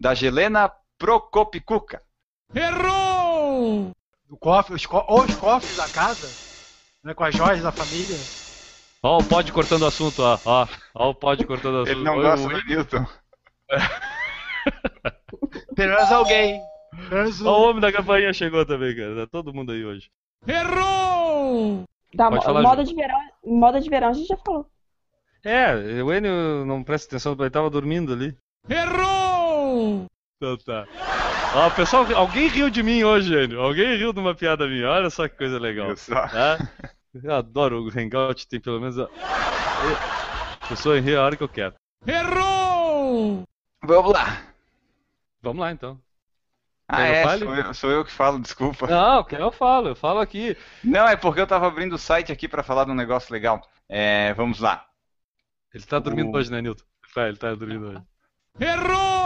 [0.00, 0.68] Da Gelena
[0.98, 2.02] Procopikuka.
[2.52, 3.92] Errou!
[4.28, 6.28] O cofre, os co ou os cofres da casa,
[7.04, 8.41] né, com as joias da família.
[9.04, 10.38] Ó o pod cortando o assunto, ó.
[10.44, 11.96] Ó, ó o pod cortando o assunto.
[11.96, 13.04] Ele não Oi, gosta do Newton.
[15.74, 16.60] Pelo menos alguém.
[17.08, 17.44] Pelo menos.
[17.44, 19.16] Ó, o homem da campainha chegou também, cara.
[19.16, 20.08] Tá todo mundo aí hoje.
[20.46, 21.84] Errou!
[22.14, 24.66] Da Pode falar, moda de verão, moda de verão a gente já falou.
[25.44, 28.36] É, o Enio não presta atenção, ele tava dormindo ali.
[28.68, 30.06] Errou!
[30.36, 30.86] Então tá.
[31.54, 33.60] Ó, pessoal, alguém riu de mim hoje, Enio.
[33.60, 34.88] Alguém riu de uma piada minha.
[34.88, 35.86] Olha só que coisa legal.
[35.86, 36.28] Viu só?
[36.28, 36.58] Tá?
[37.14, 38.98] Eu adoro o Hangout, tem pelo menos.
[38.98, 39.04] A...
[40.60, 41.74] a pessoa ri a hora que eu quero.
[42.06, 43.42] Errou!
[43.84, 44.42] Vamos lá.
[45.42, 46.00] Vamos lá então.
[46.88, 48.86] Ah, eu é, sou eu, sou eu que falo, desculpa.
[48.86, 50.56] Não, que eu falo, eu falo aqui.
[50.84, 53.66] Não, é porque eu tava abrindo o site aqui pra falar de um negócio legal.
[53.88, 54.86] É, vamos lá.
[55.72, 56.84] Ele tá dormindo O- hoje, né, Nilton?
[57.14, 58.02] Tá, ele tá dormindo hoje.
[58.60, 59.21] Errou!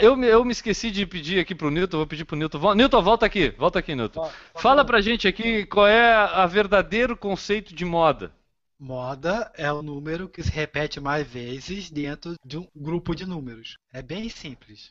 [0.00, 2.58] Eu, me- eu me esqueci de pedir aqui pro Nilton, vou pedir pro Nilton.
[2.58, 4.30] Vol- Nilton, volta aqui, volta aqui, Nilton.
[4.54, 8.32] Fala pra gente aqui qual é a verdadeiro conceito de moda.
[8.78, 13.76] Moda é o número que se repete mais vezes dentro de um grupo de números.
[13.92, 14.90] É bem simples.